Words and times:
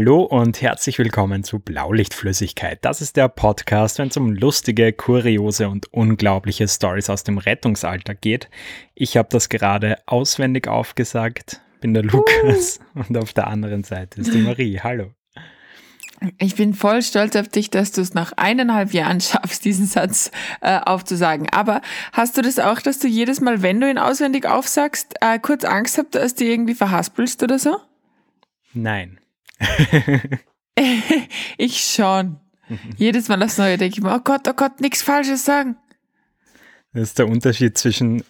Hallo 0.00 0.22
und 0.22 0.62
herzlich 0.62 0.96
willkommen 1.00 1.42
zu 1.42 1.58
Blaulichtflüssigkeit. 1.58 2.78
Das 2.82 3.00
ist 3.00 3.16
der 3.16 3.26
Podcast, 3.26 3.98
wenn 3.98 4.06
es 4.06 4.16
um 4.16 4.30
lustige, 4.30 4.92
kuriose 4.92 5.68
und 5.68 5.92
unglaubliche 5.92 6.68
Stories 6.68 7.10
aus 7.10 7.24
dem 7.24 7.36
Rettungsalltag 7.36 8.20
geht. 8.20 8.48
Ich 8.94 9.16
habe 9.16 9.28
das 9.32 9.48
gerade 9.48 9.96
auswendig 10.06 10.68
aufgesagt, 10.68 11.62
bin 11.80 11.94
der 11.94 12.04
Lukas 12.04 12.78
uh. 12.94 13.00
und 13.08 13.18
auf 13.18 13.32
der 13.32 13.48
anderen 13.48 13.82
Seite 13.82 14.20
ist 14.20 14.32
die 14.32 14.38
Marie. 14.38 14.78
Hallo. 14.78 15.14
Ich 16.38 16.54
bin 16.54 16.74
voll 16.74 17.02
stolz 17.02 17.34
auf 17.34 17.48
dich, 17.48 17.68
dass 17.68 17.90
du 17.90 18.00
es 18.00 18.14
nach 18.14 18.30
eineinhalb 18.36 18.92
Jahren 18.92 19.20
schaffst, 19.20 19.64
diesen 19.64 19.86
Satz 19.86 20.30
äh, 20.60 20.78
aufzusagen. 20.78 21.48
Aber 21.50 21.80
hast 22.12 22.36
du 22.36 22.42
das 22.42 22.60
auch, 22.60 22.80
dass 22.80 23.00
du 23.00 23.08
jedes 23.08 23.40
Mal, 23.40 23.62
wenn 23.62 23.80
du 23.80 23.90
ihn 23.90 23.98
auswendig 23.98 24.46
aufsagst, 24.46 25.16
äh, 25.20 25.40
kurz 25.40 25.64
Angst 25.64 25.98
hast, 25.98 26.14
dass 26.14 26.36
du 26.36 26.44
irgendwie 26.44 26.76
verhaspelst 26.76 27.42
oder 27.42 27.58
so? 27.58 27.78
Nein. 28.72 29.18
ich 31.58 31.80
schon. 31.80 32.40
Jedes 32.96 33.28
Mal 33.28 33.42
aufs 33.42 33.58
Neue 33.58 33.78
denke 33.78 33.96
ich 33.96 34.02
mir, 34.02 34.14
oh 34.14 34.20
Gott, 34.22 34.46
oh 34.48 34.52
Gott, 34.52 34.80
nichts 34.80 35.02
Falsches 35.02 35.44
sagen. 35.44 35.76
Das 36.92 37.02
ist 37.04 37.18
der 37.18 37.28
Unterschied 37.28 37.78
zwischen 37.78 38.22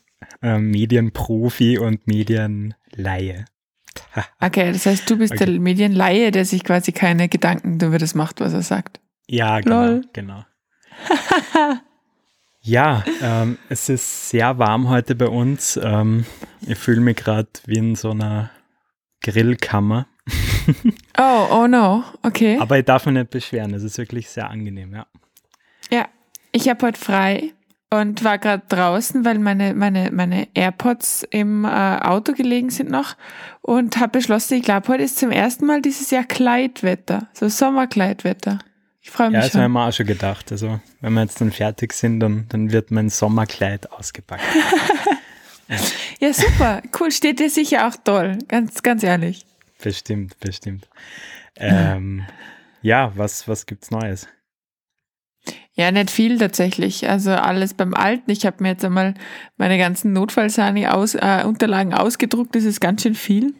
äh, 0.42 0.58
Medienprofi 0.58 1.78
und 1.78 2.06
Medienlaie. 2.06 3.44
okay, 4.40 4.72
das 4.72 4.86
heißt, 4.86 5.08
du 5.10 5.18
bist 5.18 5.32
okay. 5.34 5.46
der 5.46 5.60
Medienlaie, 5.60 6.30
der 6.30 6.44
sich 6.44 6.64
quasi 6.64 6.92
keine 6.92 7.28
Gedanken 7.28 7.78
darüber 7.78 7.98
das 7.98 8.14
macht, 8.14 8.40
was 8.40 8.52
er 8.52 8.62
sagt. 8.62 9.00
Ja, 9.26 9.60
genau, 9.60 9.86
Lol. 9.86 10.04
genau. 10.12 10.44
ja, 12.60 13.04
ähm, 13.22 13.58
es 13.68 13.88
ist 13.88 14.30
sehr 14.30 14.58
warm 14.58 14.88
heute 14.88 15.14
bei 15.14 15.28
uns. 15.28 15.78
Ähm, 15.82 16.24
ich 16.66 16.78
fühle 16.78 17.00
mich 17.00 17.16
gerade 17.16 17.48
wie 17.66 17.78
in 17.78 17.94
so 17.94 18.10
einer 18.10 18.50
Grillkammer. 19.22 20.06
Oh, 21.18 21.46
oh 21.50 21.66
no, 21.66 22.04
okay. 22.22 22.58
Aber 22.58 22.78
ich 22.78 22.84
darf 22.84 23.06
mich 23.06 23.14
nicht 23.14 23.30
beschweren, 23.30 23.74
es 23.74 23.82
ist 23.82 23.98
wirklich 23.98 24.28
sehr 24.28 24.50
angenehm, 24.50 24.94
ja. 24.94 25.06
Ja, 25.90 26.08
ich 26.52 26.68
habe 26.68 26.86
heute 26.86 27.00
frei 27.00 27.52
und 27.90 28.22
war 28.24 28.38
gerade 28.38 28.62
draußen, 28.68 29.24
weil 29.24 29.38
meine, 29.38 29.74
meine, 29.74 30.10
meine 30.12 30.48
AirPods 30.54 31.26
im 31.30 31.64
äh, 31.64 31.68
Auto 31.68 32.32
gelegen 32.34 32.70
sind 32.70 32.90
noch 32.90 33.16
und 33.62 33.98
habe 33.98 34.18
beschlossen, 34.18 34.54
ich 34.54 34.62
glaube, 34.62 34.88
heute 34.88 35.04
ist 35.04 35.18
zum 35.18 35.30
ersten 35.30 35.66
Mal 35.66 35.80
dieses 35.80 36.10
Jahr 36.10 36.24
Kleidwetter, 36.24 37.28
so 37.32 37.48
Sommerkleidwetter. 37.48 38.58
Ich 39.00 39.10
freue 39.10 39.30
mich 39.30 39.36
ja, 39.36 39.42
schon. 39.42 39.48
Ja, 39.48 39.52
das 39.52 39.62
haben 39.62 39.72
wir 39.72 39.88
auch 39.88 39.92
schon 39.92 40.06
gedacht. 40.06 40.52
Also, 40.52 40.80
wenn 41.00 41.14
wir 41.14 41.22
jetzt 41.22 41.40
dann 41.40 41.50
fertig 41.50 41.94
sind, 41.94 42.20
dann, 42.20 42.44
dann 42.50 42.72
wird 42.72 42.90
mein 42.90 43.08
Sommerkleid 43.08 43.90
ausgepackt. 43.90 44.42
ja. 45.68 45.76
ja, 46.28 46.32
super. 46.34 46.82
Cool. 46.98 47.10
Steht 47.10 47.40
dir 47.40 47.48
sicher 47.48 47.88
auch 47.88 47.96
toll. 48.04 48.36
Ganz, 48.48 48.82
ganz 48.82 49.02
ehrlich. 49.02 49.46
Bestimmt, 49.82 50.38
bestimmt. 50.40 50.88
Ähm, 51.56 52.24
ja, 52.82 53.12
was, 53.16 53.46
was 53.48 53.66
gibt's 53.66 53.90
Neues? 53.90 54.28
Ja, 55.72 55.92
nicht 55.92 56.10
viel 56.10 56.38
tatsächlich. 56.38 57.08
Also 57.08 57.30
alles 57.30 57.74
beim 57.74 57.94
Alten. 57.94 58.30
Ich 58.30 58.44
habe 58.44 58.62
mir 58.62 58.70
jetzt 58.70 58.84
einmal 58.84 59.14
meine 59.56 59.78
ganzen 59.78 60.12
Notfallsani-Unterlagen 60.12 61.94
aus, 61.94 62.00
äh, 62.00 62.02
ausgedruckt. 62.02 62.56
Das 62.56 62.64
ist 62.64 62.80
ganz 62.80 63.02
schön 63.02 63.14
viel. 63.14 63.54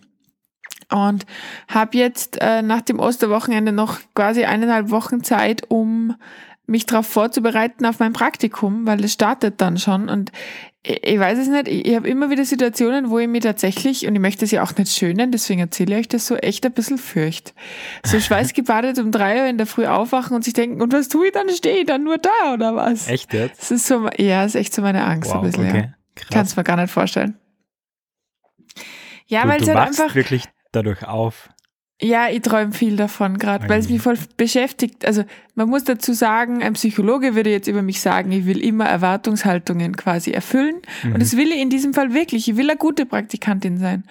Und 0.91 1.27
habe 1.69 1.97
jetzt 1.97 2.41
äh, 2.41 2.63
nach 2.63 2.81
dem 2.81 2.99
Osterwochenende 2.99 3.73
noch 3.73 4.01
quasi 4.15 4.45
eineinhalb 4.45 4.91
Wochen 4.91 5.23
Zeit, 5.23 5.71
um 5.71 6.17
mich 6.69 6.87
darauf 6.87 7.07
vorzubereiten 7.07 7.87
auf 7.87 7.99
mein 7.99 8.13
Praktikum, 8.13 8.87
weil 8.87 9.03
es 9.03 9.15
startet 9.15 9.61
dann 9.61 9.79
schon. 9.79 10.09
Und 10.09 10.33
ich, 10.83 11.19
weiß 11.19 11.39
es 11.39 11.49
nicht, 11.49 11.67
ich, 11.67 11.87
ich 11.87 11.97
habe 11.97 12.09
immer 12.09 12.31
wieder 12.31 12.45
Situationen, 12.45 13.11
wo 13.11 13.19
ich 13.19 13.27
mir 13.27 13.41
tatsächlich, 13.41 14.07
und 14.07 14.15
ich 14.15 14.21
möchte 14.21 14.45
es 14.45 14.51
ja 14.51 14.63
auch 14.63 14.77
nicht 14.77 14.93
schönen, 14.93 15.33
deswegen 15.33 15.61
erzähle 15.61 15.95
ich 15.95 16.01
euch 16.01 16.09
das 16.09 16.27
so, 16.27 16.37
echt 16.37 16.65
ein 16.67 16.73
bisschen 16.73 16.99
fürcht. 16.99 17.55
So 18.05 18.21
schweißgebadet 18.21 18.99
um 18.99 19.11
drei 19.11 19.43
Uhr 19.43 19.47
in 19.49 19.57
der 19.57 19.67
Früh 19.67 19.87
aufwachen 19.87 20.37
und 20.37 20.45
sich 20.45 20.55
denken, 20.55 20.83
und 20.83 20.93
was 20.93 21.09
tue 21.09 21.29
ich 21.29 21.33
dann? 21.33 21.49
Stehe 21.49 21.81
ich 21.81 21.87
dann 21.87 22.05
nur 22.05 22.19
da 22.19 22.55
oder 22.55 22.77
was? 22.77 23.09
Echt 23.09 23.33
jetzt? 23.33 23.61
Das 23.63 23.71
ist 23.71 23.87
so, 23.87 24.09
ja, 24.19 24.43
das 24.43 24.55
ist 24.55 24.61
echt 24.61 24.75
so 24.75 24.83
meine 24.83 25.05
Angst 25.05 25.31
wow, 25.31 25.37
ein 25.37 25.43
bisschen. 25.43 25.69
Okay. 25.69 25.93
Ja. 26.19 26.25
Kannst 26.31 26.57
mir 26.57 26.65
gar 26.65 26.77
nicht 26.77 26.93
vorstellen. 26.93 27.39
Ja, 29.27 29.47
weil 29.47 29.63
es 29.63 29.69
halt 29.69 29.79
einfach 29.79 30.15
wirklich 30.15 30.45
dadurch 30.73 31.05
auf. 31.05 31.51
Ja, 32.01 32.29
ich 32.31 32.43
träume 32.43 32.73
viel 32.73 32.95
davon 32.95 33.39
gerade, 33.39 33.69
weil 33.69 33.81
es 33.81 33.89
mich 33.89 34.01
voll 34.01 34.17
beschäftigt. 34.37 35.05
Also 35.05 35.25
man 35.57 35.69
muss 35.69 35.83
dazu 35.83 36.13
sagen, 36.13 36.63
ein 36.63 36.75
Psychologe 36.75 37.35
würde 37.35 37.51
jetzt 37.51 37.67
über 37.67 37.83
mich 37.83 38.01
sagen, 38.01 38.31
ich 38.31 38.47
will 38.47 38.63
immer 38.63 38.85
Erwartungshaltungen 38.85 39.97
quasi 39.97 40.31
erfüllen. 40.31 40.77
Mhm. 41.03 41.15
Und 41.15 41.21
das 41.21 41.37
will 41.37 41.49
ich 41.49 41.59
in 41.59 41.71
diesem 41.71 41.95
Fall 41.95 42.15
wirklich. 42.15 42.49
Ich 42.49 42.57
will 42.57 42.71
eine 42.71 42.79
gute 42.79 43.05
Praktikantin 43.05 43.79
sein. 43.79 44.05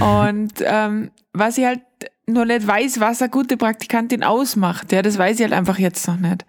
Und 0.00 0.54
ähm, 0.62 1.12
was 1.32 1.56
ich 1.56 1.66
halt 1.66 1.82
nur 2.26 2.46
nicht 2.46 2.66
weiß, 2.66 2.98
was 2.98 3.22
eine 3.22 3.30
gute 3.30 3.56
Praktikantin 3.56 4.24
ausmacht, 4.24 4.90
ja, 4.90 5.00
das 5.02 5.16
weiß 5.16 5.36
ich 5.36 5.42
halt 5.42 5.52
einfach 5.52 5.78
jetzt 5.78 6.06
noch 6.08 6.16
nicht, 6.16 6.44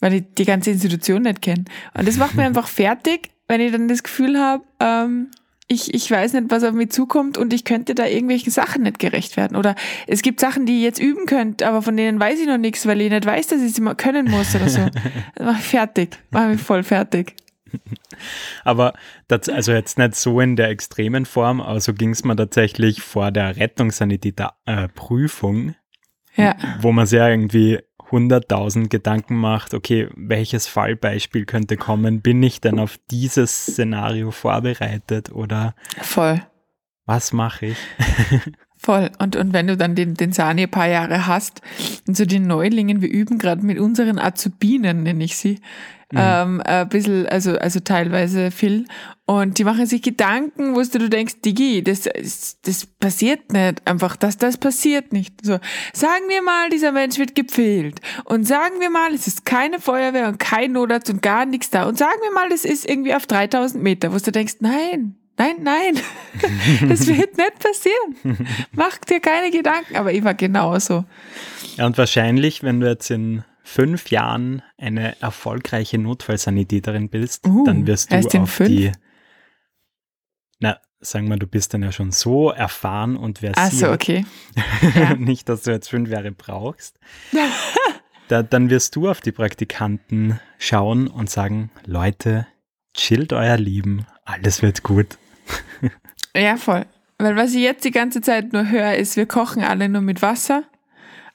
weil 0.00 0.14
ich 0.14 0.24
die 0.36 0.44
ganze 0.44 0.70
Institution 0.70 1.22
nicht 1.22 1.40
kenne. 1.40 1.64
Und 1.96 2.06
das 2.06 2.18
macht 2.18 2.34
mir 2.34 2.42
einfach 2.46 2.68
fertig, 2.68 3.30
wenn 3.48 3.62
ich 3.62 3.72
dann 3.72 3.88
das 3.88 4.02
Gefühl 4.02 4.38
habe, 4.38 4.64
ähm, 4.80 5.28
ich, 5.72 5.94
ich 5.94 6.10
weiß 6.10 6.32
nicht, 6.32 6.50
was 6.50 6.64
auf 6.64 6.72
mich 6.72 6.90
zukommt 6.90 7.38
und 7.38 7.52
ich 7.52 7.64
könnte 7.64 7.94
da 7.94 8.04
irgendwelchen 8.04 8.50
Sachen 8.50 8.82
nicht 8.82 8.98
gerecht 8.98 9.36
werden. 9.36 9.56
Oder 9.56 9.76
es 10.08 10.20
gibt 10.20 10.40
Sachen, 10.40 10.66
die 10.66 10.78
ich 10.78 10.82
jetzt 10.82 11.00
üben 11.00 11.26
könnte, 11.26 11.68
aber 11.68 11.80
von 11.80 11.96
denen 11.96 12.18
weiß 12.18 12.40
ich 12.40 12.48
noch 12.48 12.58
nichts, 12.58 12.86
weil 12.86 13.00
ich 13.00 13.08
nicht 13.08 13.24
weiß, 13.24 13.46
dass 13.46 13.62
ich 13.62 13.72
sie 13.72 13.80
mal 13.80 13.94
können 13.94 14.28
muss 14.28 14.52
oder 14.56 14.68
so. 14.68 14.80
Mach 15.40 15.60
ich 15.60 15.64
fertig, 15.64 16.18
mach 16.30 16.48
mich 16.48 16.60
voll 16.60 16.82
fertig. 16.82 17.36
Aber 18.64 18.94
das, 19.28 19.48
also 19.48 19.70
jetzt 19.70 19.96
nicht 19.96 20.16
so 20.16 20.40
in 20.40 20.56
der 20.56 20.70
extremen 20.70 21.24
Form, 21.24 21.60
aber 21.60 21.80
so 21.80 21.94
ging 21.94 22.10
es 22.10 22.24
mir 22.24 22.34
tatsächlich 22.34 23.00
vor 23.00 23.30
der 23.30 23.56
Rettungssanitäter-Prüfung, 23.56 25.76
äh, 26.36 26.42
ja. 26.42 26.56
wo 26.80 26.90
man 26.90 27.06
ja 27.06 27.28
irgendwie 27.28 27.78
100.000 28.10 28.88
Gedanken 28.88 29.36
macht, 29.36 29.74
okay, 29.74 30.08
welches 30.14 30.66
Fallbeispiel 30.66 31.44
könnte 31.44 31.76
kommen? 31.76 32.20
Bin 32.20 32.42
ich 32.42 32.60
denn 32.60 32.78
auf 32.78 32.98
dieses 33.10 33.66
Szenario 33.66 34.30
vorbereitet 34.30 35.32
oder 35.32 35.74
voll? 36.00 36.42
Was 37.06 37.32
mache 37.32 37.66
ich? 37.66 37.78
Voll. 38.90 39.08
Und, 39.20 39.36
und 39.36 39.52
wenn 39.52 39.68
du 39.68 39.76
dann 39.76 39.94
den, 39.94 40.14
den 40.14 40.32
Sani 40.32 40.64
ein 40.64 40.68
paar 40.68 40.88
Jahre 40.88 41.28
hast 41.28 41.62
und 42.08 42.16
so 42.16 42.24
die 42.24 42.40
Neulingen, 42.40 43.00
wir 43.00 43.08
üben 43.08 43.38
gerade 43.38 43.64
mit 43.64 43.78
unseren 43.78 44.18
Azubinen, 44.18 45.04
nenne 45.04 45.22
ich 45.22 45.36
sie, 45.36 45.60
mhm. 46.10 46.18
ähm, 46.18 46.62
ein 46.64 46.88
bisschen, 46.88 47.28
also, 47.28 47.56
also 47.56 47.78
teilweise 47.78 48.50
viel. 48.50 48.86
Und 49.26 49.58
die 49.58 49.62
machen 49.62 49.86
sich 49.86 50.02
Gedanken, 50.02 50.74
wo 50.74 50.82
du 50.82 51.08
denkst, 51.08 51.40
Digi, 51.44 51.84
das, 51.84 52.08
das 52.64 52.86
passiert 52.98 53.52
nicht 53.52 53.86
einfach, 53.86 54.16
dass 54.16 54.38
das 54.38 54.56
passiert 54.56 55.12
nicht. 55.12 55.34
So, 55.46 55.60
sagen 55.92 56.24
wir 56.26 56.42
mal, 56.42 56.68
dieser 56.70 56.90
Mensch 56.90 57.16
wird 57.16 57.36
gepfählt. 57.36 58.00
Und 58.24 58.44
sagen 58.44 58.80
wir 58.80 58.90
mal, 58.90 59.14
es 59.14 59.28
ist 59.28 59.44
keine 59.44 59.78
Feuerwehr 59.78 60.26
und 60.26 60.40
kein 60.40 60.72
Notarzt 60.72 61.10
und 61.10 61.22
gar 61.22 61.46
nichts 61.46 61.70
da. 61.70 61.84
Und 61.84 61.96
sagen 61.96 62.18
wir 62.24 62.32
mal, 62.32 62.48
das 62.48 62.64
ist 62.64 62.90
irgendwie 62.90 63.14
auf 63.14 63.26
3000 63.26 63.80
Meter, 63.80 64.12
wo 64.12 64.18
du 64.18 64.32
denkst, 64.32 64.54
nein, 64.58 65.14
nein, 65.40 65.56
nein, 65.62 66.00
das 66.88 67.06
wird 67.06 67.36
nicht 67.36 67.58
passieren. 67.58 68.46
Mach 68.72 68.98
dir 68.98 69.20
keine 69.20 69.50
Gedanken. 69.50 69.96
Aber 69.96 70.12
ich 70.12 70.22
war 70.22 70.34
genauso. 70.34 71.04
Ja, 71.76 71.86
und 71.86 71.96
wahrscheinlich, 71.96 72.62
wenn 72.62 72.80
du 72.80 72.88
jetzt 72.88 73.10
in 73.10 73.44
fünf 73.62 74.10
Jahren 74.10 74.62
eine 74.76 75.20
erfolgreiche 75.20 75.98
Notfallsanitäterin 75.98 77.08
bist, 77.08 77.46
uh, 77.46 77.64
dann 77.64 77.86
wirst 77.86 78.12
du 78.12 78.38
auf 78.40 78.50
fünf? 78.50 78.68
die, 78.68 78.92
na, 80.58 80.78
sagen 81.00 81.28
wir, 81.28 81.36
du 81.36 81.46
bist 81.46 81.72
dann 81.72 81.82
ja 81.82 81.92
schon 81.92 82.10
so 82.10 82.50
erfahren 82.50 83.16
und 83.16 83.38
versiert. 83.38 83.58
Ach 83.58 83.72
so, 83.72 83.90
okay. 83.90 84.26
Ja. 84.94 85.14
Nicht, 85.14 85.48
dass 85.48 85.62
du 85.62 85.70
jetzt 85.70 85.88
fünf 85.88 86.10
Jahre 86.10 86.32
brauchst. 86.32 86.98
da, 88.28 88.42
dann 88.42 88.70
wirst 88.70 88.96
du 88.96 89.08
auf 89.08 89.20
die 89.20 89.32
Praktikanten 89.32 90.40
schauen 90.58 91.06
und 91.06 91.30
sagen, 91.30 91.70
Leute, 91.86 92.46
chillt 92.94 93.32
euer 93.32 93.56
Lieben, 93.56 94.06
alles 94.24 94.62
wird 94.62 94.82
gut. 94.82 95.18
Ja, 96.36 96.56
voll. 96.56 96.86
Weil 97.18 97.36
was 97.36 97.54
ich 97.54 97.60
jetzt 97.60 97.84
die 97.84 97.90
ganze 97.90 98.20
Zeit 98.20 98.52
nur 98.52 98.70
höre, 98.70 98.94
ist, 98.94 99.16
wir 99.16 99.26
kochen 99.26 99.62
alle 99.62 99.88
nur 99.88 100.00
mit 100.00 100.22
Wasser. 100.22 100.64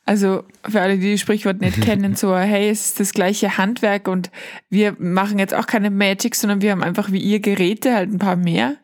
Also 0.06 0.44
für 0.68 0.82
alle, 0.82 0.98
die 0.98 1.12
das 1.12 1.22
Sprichwort 1.22 1.62
nicht 1.62 1.82
kennen, 1.84 2.16
so, 2.16 2.36
hey, 2.36 2.70
es 2.70 2.88
ist 2.88 3.00
das 3.00 3.14
gleiche 3.14 3.58
Handwerk 3.58 4.08
und 4.08 4.30
wir 4.70 4.96
machen 5.00 5.40
jetzt 5.40 5.54
auch 5.54 5.68
keine 5.68 5.90
Magic, 5.90 6.36
sondern 6.36 6.62
wir 6.62 6.72
haben 6.72 6.84
einfach 6.84 7.12
wie 7.12 7.20
ihr 7.20 7.40
Geräte, 7.40 7.94
halt 7.94 8.12
ein 8.12 8.20
paar 8.20 8.36
mehr. 8.36 8.76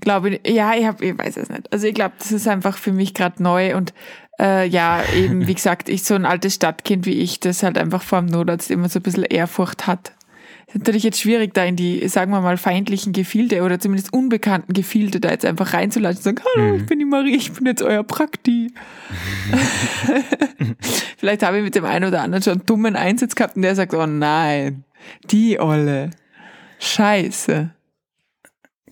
Glaube 0.00 0.30
ich, 0.30 0.50
ja, 0.50 0.74
ich, 0.74 0.86
hab, 0.86 1.00
ich 1.00 1.16
weiß 1.16 1.36
es 1.36 1.48
nicht. 1.48 1.72
Also 1.72 1.86
ich 1.86 1.94
glaube, 1.94 2.14
das 2.18 2.32
ist 2.32 2.48
einfach 2.48 2.76
für 2.76 2.92
mich 2.92 3.14
gerade 3.14 3.42
neu 3.42 3.76
und 3.76 3.94
äh, 4.40 4.66
ja, 4.66 5.02
eben, 5.14 5.46
wie 5.46 5.54
gesagt, 5.54 5.88
ich 5.88 6.04
so 6.04 6.14
ein 6.14 6.26
altes 6.26 6.54
Stadtkind 6.54 7.06
wie 7.06 7.20
ich, 7.20 7.40
das 7.40 7.62
halt 7.62 7.78
einfach 7.78 8.02
vor 8.02 8.20
dem 8.20 8.26
Notarzt 8.26 8.70
immer 8.70 8.88
so 8.88 8.98
ein 8.98 9.02
bisschen 9.02 9.24
Ehrfurcht 9.24 9.86
hat 9.86 10.12
natürlich 10.74 11.02
jetzt 11.02 11.20
schwierig, 11.20 11.54
da 11.54 11.64
in 11.64 11.76
die, 11.76 12.06
sagen 12.08 12.32
wir 12.32 12.40
mal, 12.40 12.56
feindlichen 12.56 13.12
Gefilde 13.12 13.62
oder 13.62 13.78
zumindest 13.78 14.12
unbekannten 14.12 14.72
Gefilde 14.72 15.20
da 15.20 15.30
jetzt 15.30 15.44
einfach 15.44 15.72
reinzulassen 15.72 16.18
und 16.18 16.22
sagen, 16.22 16.42
hallo, 16.54 16.74
ich 16.76 16.82
mhm. 16.82 16.86
bin 16.86 16.98
die 16.98 17.04
Marie, 17.04 17.36
ich 17.36 17.52
bin 17.52 17.66
jetzt 17.66 17.82
euer 17.82 18.02
Prakti. 18.02 18.72
Vielleicht 21.18 21.42
habe 21.42 21.58
ich 21.58 21.64
mit 21.64 21.74
dem 21.74 21.84
einen 21.84 22.06
oder 22.06 22.22
anderen 22.22 22.42
schon 22.42 22.54
einen 22.54 22.66
dummen 22.66 22.96
Einsatz 22.96 23.34
gehabt 23.34 23.56
und 23.56 23.62
der 23.62 23.74
sagt, 23.74 23.94
oh 23.94 24.06
nein, 24.06 24.84
die 25.30 25.58
Olle. 25.58 26.10
Scheiße. 26.78 27.70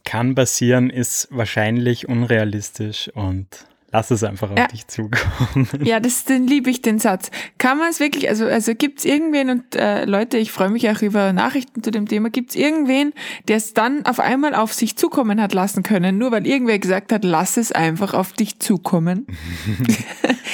Kann 0.04 0.34
passieren, 0.34 0.90
ist 0.90 1.28
wahrscheinlich 1.30 2.08
unrealistisch 2.08 3.10
und 3.14 3.66
Lass 3.92 4.10
es 4.12 4.22
einfach 4.22 4.50
auf 4.50 4.58
Ja. 4.58 4.68
dich 4.68 4.86
zukommen. 4.86 5.68
Ja, 5.82 5.98
das, 5.98 6.24
den 6.24 6.46
liebe 6.46 6.70
ich, 6.70 6.80
den 6.80 6.98
Satz. 7.00 7.30
Kann 7.58 7.76
man 7.78 7.88
es 7.90 7.98
wirklich, 7.98 8.28
also, 8.28 8.46
also 8.46 8.74
gibt's 8.74 9.04
irgendwen 9.04 9.50
und 9.50 9.74
äh, 9.74 10.04
Leute, 10.04 10.38
ich 10.38 10.52
freue 10.52 10.70
mich 10.70 10.88
auch 10.88 11.02
über 11.02 11.32
Nachrichten 11.32 11.82
zu 11.82 11.90
dem 11.90 12.06
Thema, 12.06 12.30
gibt's 12.30 12.54
irgendwen, 12.54 13.12
der 13.48 13.56
es 13.56 13.74
dann 13.74 14.06
auf 14.06 14.20
einmal 14.20 14.54
auf 14.54 14.72
sich 14.72 14.96
zukommen 14.96 15.40
hat 15.42 15.52
lassen 15.54 15.82
können, 15.82 16.18
nur 16.18 16.30
weil 16.30 16.46
irgendwer 16.46 16.78
gesagt 16.78 17.12
hat, 17.12 17.24
lass 17.24 17.56
es 17.56 17.72
einfach 17.72 18.14
auf 18.14 18.32
dich 18.32 18.60
zukommen. 18.60 19.26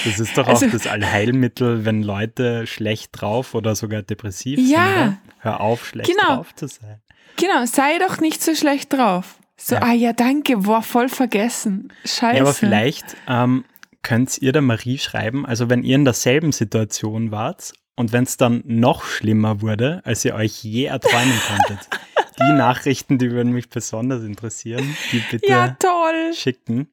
Das 0.04 0.20
ist 0.20 0.36
doch 0.38 0.46
Also- 0.46 0.66
auch 0.66 0.70
das 0.70 0.86
Allheilmittel, 0.86 1.84
wenn 1.84 2.02
Leute 2.02 2.66
schlecht 2.66 3.10
drauf 3.12 3.54
oder 3.54 3.74
sogar 3.74 4.02
depressiv 4.02 4.58
Ja. 4.60 4.86
sind. 4.86 4.96
Oder? 5.08 5.18
Hör 5.40 5.60
auf, 5.60 5.86
schlecht 5.86 6.10
Genau. 6.10 6.36
drauf 6.36 6.54
zu 6.54 6.68
sein. 6.68 7.00
Genau, 7.36 7.64
sei 7.66 7.98
doch 7.98 8.20
nicht 8.20 8.42
so 8.42 8.54
schlecht 8.54 8.92
drauf. 8.92 9.36
So, 9.56 9.74
Ja. 9.76 9.82
ah 9.82 9.92
ja, 9.92 10.12
danke, 10.12 10.58
boah, 10.58 10.82
voll 10.82 11.08
vergessen. 11.08 11.92
Scheiße. 12.04 12.36
Ja, 12.36 12.42
aber 12.42 12.52
vielleicht 12.54 13.16
ähm, 13.26 13.64
könnt 14.02 14.38
ihr 14.38 14.52
der 14.52 14.62
Marie 14.62 14.98
schreiben, 14.98 15.46
also 15.46 15.68
wenn 15.70 15.82
ihr 15.82 15.94
in 15.96 16.04
derselben 16.04 16.52
Situation 16.52 17.30
wart 17.30 17.72
und 17.96 18.12
wenn 18.12 18.24
es 18.24 18.36
dann 18.36 18.62
noch 18.66 19.04
schlimmer 19.04 19.62
wurde, 19.62 20.02
als 20.04 20.24
ihr 20.24 20.34
euch 20.34 20.62
je 20.62 20.84
erträumen 20.84 21.40
konntet. 21.48 21.88
Die 22.38 22.52
Nachrichten, 22.52 23.16
die 23.16 23.30
würden 23.30 23.52
mich 23.52 23.70
besonders 23.70 24.22
interessieren, 24.22 24.94
die 25.10 25.20
bitte 25.30 25.48
Ja, 25.50 25.68
toll. 25.80 26.34
schicken. 26.34 26.88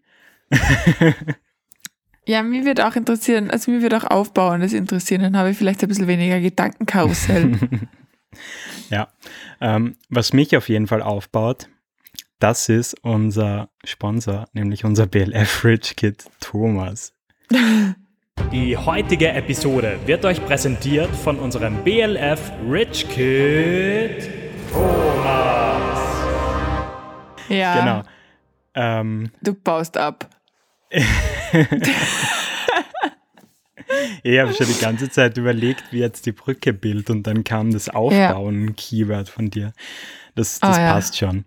Ja, 2.26 2.42
mir 2.42 2.64
wird 2.64 2.80
auch 2.80 2.96
interessieren, 2.96 3.52
also 3.52 3.70
mir 3.70 3.82
wird 3.82 3.94
auch 3.94 4.06
Aufbauendes 4.06 4.72
interessieren, 4.72 5.22
dann 5.24 5.36
habe 5.36 5.50
ich 5.50 5.58
vielleicht 5.58 5.84
ein 5.84 5.90
bisschen 5.90 6.08
weniger 6.08 6.40
Gedankenkarussell. 6.40 7.60
Ja, 8.90 9.10
ähm, 9.62 9.96
was 10.10 10.34
mich 10.34 10.56
auf 10.58 10.68
jeden 10.70 10.88
Fall 10.88 11.02
aufbaut, 11.04 11.68
das 12.44 12.68
ist 12.68 12.94
unser 13.04 13.70
Sponsor, 13.86 14.48
nämlich 14.52 14.84
unser 14.84 15.08
BLF 15.08 15.64
Rich 15.64 15.96
Kid 15.96 16.26
Thomas. 16.42 17.14
Die 18.52 18.76
heutige 18.76 19.30
Episode 19.30 19.98
wird 20.06 20.26
euch 20.26 20.46
präsentiert 20.46 21.16
von 21.16 21.40
unserem 21.40 21.82
BLF 21.86 22.52
Rich 22.70 23.08
Kid 23.08 24.30
Thomas. 24.70 26.00
ja, 27.48 27.80
Genau. 27.80 28.04
Ähm, 28.76 29.32
du 29.42 29.54
baust 29.54 29.96
ab. 29.96 30.30
ich 30.92 31.06
habe 34.38 34.54
schon 34.54 34.68
die 34.68 34.82
ganze 34.82 35.10
Zeit 35.10 35.38
überlegt, 35.38 35.94
wie 35.94 36.00
jetzt 36.00 36.26
die 36.26 36.34
Brücke 36.34 36.74
bildet 36.74 37.10
und 37.10 37.26
dann 37.26 37.46
kam 37.46 37.72
das 37.72 37.88
Aufbauen-Keyword 37.88 39.30
von 39.30 39.50
dir. 39.50 39.72
Das, 40.36 40.60
das 40.60 40.76
ja. 40.76 40.92
passt 40.92 41.18
schon. 41.18 41.46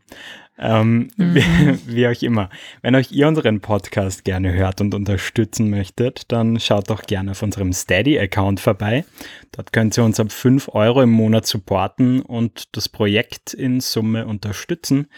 Ähm, 0.59 1.09
wie, 1.17 1.43
wie 1.87 2.09
auch 2.09 2.23
immer. 2.23 2.49
Wenn 2.83 2.95
euch 2.95 3.13
ihr 3.13 3.29
unseren 3.29 3.61
Podcast 3.61 4.25
gerne 4.25 4.53
hört 4.53 4.81
und 4.81 4.95
unterstützen 4.95 5.71
möchtet, 5.71 6.33
dann 6.33 6.59
schaut 6.61 6.91
doch 6.91 7.03
gerne 7.03 7.33
auf 7.33 7.43
unserem 7.43 7.73
Steady-Account 7.73 8.61
vorbei. 8.61 9.05
Dort 9.53 9.73
könnt 9.73 9.97
ihr 9.99 10.05
uns 10.05 10.19
ab 10.19 10.33
5 10.33 10.71
Euro 10.73 11.03
im 11.03 11.11
Monat 11.11 11.47
supporten 11.47 12.23
und 12.23 12.77
das 12.77 12.89
Projekt 12.89 13.53
in 13.53 13.81
Summe 13.81 14.27
unterstützen. 14.27 15.09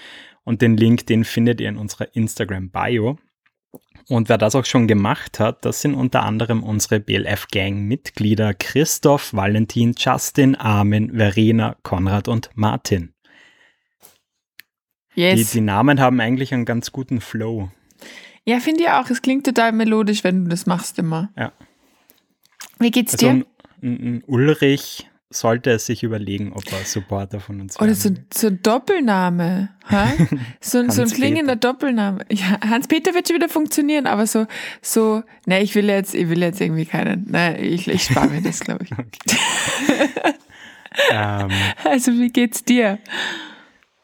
Und 0.45 0.63
den 0.63 0.77
Link, 0.77 1.07
den 1.07 1.25
findet 1.25 1.61
ihr 1.61 1.69
in 1.69 1.77
unserer 1.77 2.15
Instagram-Bio. 2.15 3.19
Und 4.09 4.31
wer 4.31 4.39
das 4.39 4.55
auch 4.55 4.65
schon 4.65 4.89
gemacht 4.89 5.39
hat, 5.39 5.67
das 5.67 5.83
sind 5.83 5.95
unter 5.95 6.23
anderem 6.23 6.63
unsere 6.63 6.99
BLF-Gang-Mitglieder 6.99 8.55
Christoph, 8.55 9.35
Valentin, 9.35 9.95
Justin, 9.99 10.55
Armin, 10.55 11.15
Verena, 11.15 11.77
Konrad 11.83 12.27
und 12.29 12.49
Martin. 12.55 13.13
Die, 15.19 15.23
Yes. 15.41 15.51
die 15.51 15.61
Namen 15.61 16.01
haben 16.01 16.21
eigentlich 16.21 16.55
einen 16.55 16.65
ganz 16.65 16.93
guten 16.93 17.21
Flow. 17.21 17.71
Ja, 18.45 18.61
finde 18.61 18.85
ich 18.85 18.89
auch. 18.91 19.11
Es 19.11 19.21
klingt 19.21 19.45
total 19.45 19.73
melodisch, 19.73 20.25
wenn 20.25 20.45
du 20.45 20.51
das 20.51 20.65
machst 20.67 20.99
immer. 20.99 21.31
Ja. 21.37 21.53
Wie 22.79 22.91
geht's 22.91 23.15
Also 23.15 23.27
dir? 23.27 23.33
ein, 23.33 23.45
ein, 23.83 24.15
ein 24.17 24.23
Ulrich 24.27 25.11
sollte 25.31 25.73
es 25.73 25.85
sich 25.87 26.03
überlegen, 26.05 26.53
ob 26.55 26.63
er 26.73 26.79
Supporter 26.85 27.41
von 27.41 27.61
uns 27.61 27.77
Oder 27.77 27.89
werden 27.89 27.97
so, 28.33 28.41
so 28.41 28.47
ein 28.47 28.63
Doppelname. 28.63 29.71
So, 30.61 30.79
ein- 30.79 30.91
so 30.91 31.03
ein 31.03 31.09
klingender 31.11 31.57
Doppelname. 31.57 32.25
Ja, 32.31 32.61
Hans-Peter 32.67 33.13
wird 33.15 33.27
schon 33.29 33.37
wieder 33.37 33.49
funktionieren, 33.49 34.07
aber 34.07 34.27
so, 34.27 34.47
so, 34.81 35.23
ne, 35.47 35.63
ich 35.63 35.75
will 35.75 35.87
jetzt, 35.89 36.15
ich 36.15 36.29
will 36.31 36.41
jetzt 36.41 36.61
irgendwie 36.61 36.87
keinen. 36.87 37.31
Ne, 37.31 37.61
ich, 37.61 37.89
ich 37.89 38.05
spare 38.05 38.29
mir 38.29 38.41
das, 38.43 38.61
glaube 38.61 38.85
ich. 38.85 38.91
ähm, 41.11 41.51
Also, 41.85 42.13
wie 42.13 42.29
geht's 42.31 42.65
dir? 42.65 42.99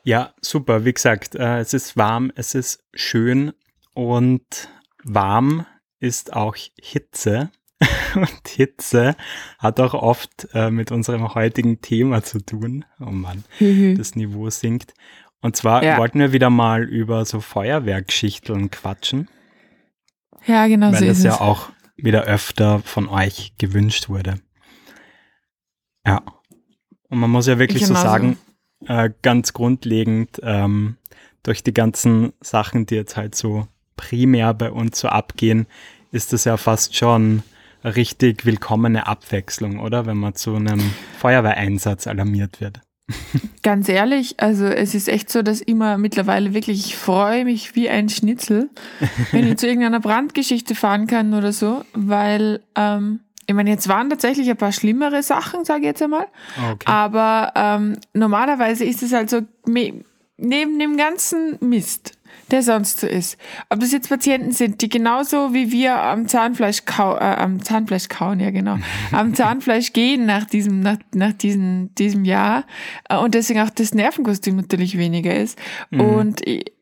Ja, 0.04 0.34
super. 0.40 0.84
Wie 0.84 0.92
gesagt, 0.92 1.34
äh, 1.34 1.58
es 1.58 1.72
ist 1.74 1.96
warm, 1.96 2.30
es 2.36 2.54
ist 2.54 2.84
schön 2.94 3.52
und 3.94 4.68
warm 5.02 5.66
ist 5.98 6.32
auch 6.34 6.56
Hitze. 6.80 7.50
Und 8.14 8.46
Hitze 8.48 9.16
hat 9.58 9.80
auch 9.80 9.94
oft 9.94 10.46
äh, 10.54 10.70
mit 10.70 10.92
unserem 10.92 11.34
heutigen 11.34 11.80
Thema 11.80 12.22
zu 12.22 12.38
tun. 12.38 12.84
Oh 13.00 13.06
Mann, 13.10 13.42
das 13.58 14.14
Niveau 14.14 14.48
sinkt. 14.48 14.94
Und 15.40 15.56
zwar 15.56 15.82
Ja. 15.82 15.98
wollten 15.98 16.20
wir 16.20 16.32
wieder 16.32 16.48
mal 16.50 16.84
über 16.84 17.24
so 17.24 17.40
Feuerwerkgeschichteln 17.40 18.70
quatschen, 18.70 19.28
Ja, 20.46 20.68
genau 20.68 20.92
so 20.92 21.00
weil 21.00 21.08
ist 21.08 21.24
das 21.24 21.38
ja 21.38 21.40
auch 21.40 21.70
wieder 21.96 22.22
öfter 22.24 22.78
von 22.78 23.08
euch 23.08 23.54
gewünscht 23.58 24.08
wurde. 24.08 24.36
Ja. 26.06 26.22
Und 27.08 27.18
man 27.18 27.30
muss 27.30 27.48
ja 27.48 27.58
wirklich 27.58 27.82
so 27.84 27.88
Genauso. 27.94 28.06
sagen, 28.06 28.38
äh, 28.88 29.10
ganz 29.22 29.52
grundlegend, 29.52 30.40
ähm, 30.42 30.96
durch 31.42 31.62
die 31.62 31.74
ganzen 31.74 32.32
Sachen, 32.40 32.86
die 32.86 32.94
jetzt 32.94 33.16
halt 33.16 33.34
so 33.34 33.66
primär 33.96 34.54
bei 34.54 34.70
uns 34.70 34.98
so 34.98 35.08
abgehen, 35.08 35.66
ist 36.10 36.32
das 36.32 36.44
ja 36.44 36.56
fast 36.56 36.96
schon 36.96 37.42
eine 37.82 37.96
richtig 37.96 38.46
willkommene 38.46 39.06
Abwechslung, 39.06 39.78
oder? 39.78 40.06
Wenn 40.06 40.16
man 40.16 40.34
zu 40.34 40.56
einem 40.56 40.80
Feuerwehreinsatz 41.18 42.06
alarmiert 42.06 42.60
wird. 42.60 42.80
Ganz 43.62 43.88
ehrlich, 43.90 44.40
also 44.40 44.64
es 44.64 44.94
ist 44.94 45.08
echt 45.08 45.28
so, 45.30 45.42
dass 45.42 45.60
immer 45.60 45.98
mittlerweile 45.98 46.54
wirklich, 46.54 46.86
ich 46.86 46.96
freue 46.96 47.44
mich 47.44 47.74
wie 47.74 47.90
ein 47.90 48.08
Schnitzel, 48.08 48.70
wenn 49.30 49.46
ich 49.46 49.58
zu 49.58 49.66
irgendeiner 49.68 50.00
Brandgeschichte 50.00 50.74
fahren 50.74 51.06
kann 51.06 51.34
oder 51.34 51.52
so, 51.52 51.84
weil, 51.92 52.60
ähm, 52.74 53.20
ich 53.46 53.54
meine, 53.54 53.70
jetzt 53.70 53.88
waren 53.88 54.08
tatsächlich 54.10 54.48
ein 54.50 54.56
paar 54.56 54.72
schlimmere 54.72 55.22
Sachen, 55.22 55.64
sage 55.64 55.80
ich 55.80 55.86
jetzt 55.86 56.02
einmal, 56.02 56.26
Okay. 56.72 56.86
aber 56.86 57.52
ähm, 57.54 57.98
normalerweise 58.12 58.84
ist 58.84 59.02
es 59.02 59.10
so, 59.30 59.40
me- 59.66 60.04
neben 60.36 60.78
dem 60.78 60.96
ganzen 60.96 61.58
Mist, 61.60 62.12
der 62.50 62.62
sonst 62.62 63.00
so 63.00 63.06
ist, 63.06 63.38
ob 63.70 63.80
das 63.80 63.92
jetzt 63.92 64.08
Patienten 64.08 64.50
sind, 64.50 64.82
die 64.82 64.88
genauso 64.88 65.54
wie 65.54 65.70
wir 65.70 65.94
am 66.02 66.26
Zahnfleisch, 66.26 66.84
kau 66.84 67.14
äh, 67.16 67.20
am 67.20 67.62
Zahnfleisch 67.62 68.08
kauen, 68.08 68.40
ja 68.40 68.50
genau, 68.50 68.78
am 69.12 69.34
Zahnfleisch 69.34 69.92
gehen 69.92 70.26
nach 70.26 70.44
diesem, 70.44 70.80
nach, 70.80 70.96
nach 71.14 71.32
diesem, 71.32 71.94
diesem 71.94 72.24
Jahr. 72.24 72.64
Äh, 73.08 73.16
und 73.18 73.34
deswegen 73.34 73.60
auch 73.60 73.70
das 73.70 73.94
Nervenkostüm 73.94 74.56
natürlich 74.56 74.98
weniger 74.98 75.34
ist. 75.34 75.58
Und 75.92 76.46
ich- 76.46 76.72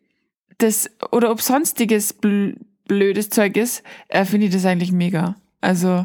das, 0.58 0.88
oder 1.10 1.30
ob 1.30 1.40
sonstiges 1.40 2.12
bl 2.12 2.56
blödes 2.88 3.30
Zeug 3.30 3.56
ist, 3.56 3.82
äh, 4.08 4.24
finde 4.24 4.46
ich 4.46 4.52
das 4.52 4.64
eigentlich 4.66 4.92
mega. 4.92 5.34
Also, 5.60 6.04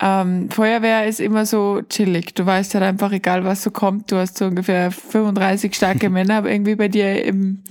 ähm, 0.00 0.50
Feuerwehr 0.50 1.06
ist 1.06 1.20
immer 1.20 1.46
so 1.46 1.82
chillig. 1.88 2.34
Du 2.34 2.44
weißt 2.44 2.74
halt 2.74 2.84
einfach, 2.84 3.12
egal 3.12 3.44
was 3.44 3.62
so 3.62 3.70
kommt, 3.70 4.10
du 4.12 4.16
hast 4.16 4.36
so 4.38 4.46
ungefähr 4.46 4.90
35 4.90 5.74
starke 5.74 6.10
Männer, 6.10 6.36
aber 6.38 6.50
irgendwie 6.50 6.74
bei 6.74 6.88
dir 6.88 7.24
im, 7.24 7.62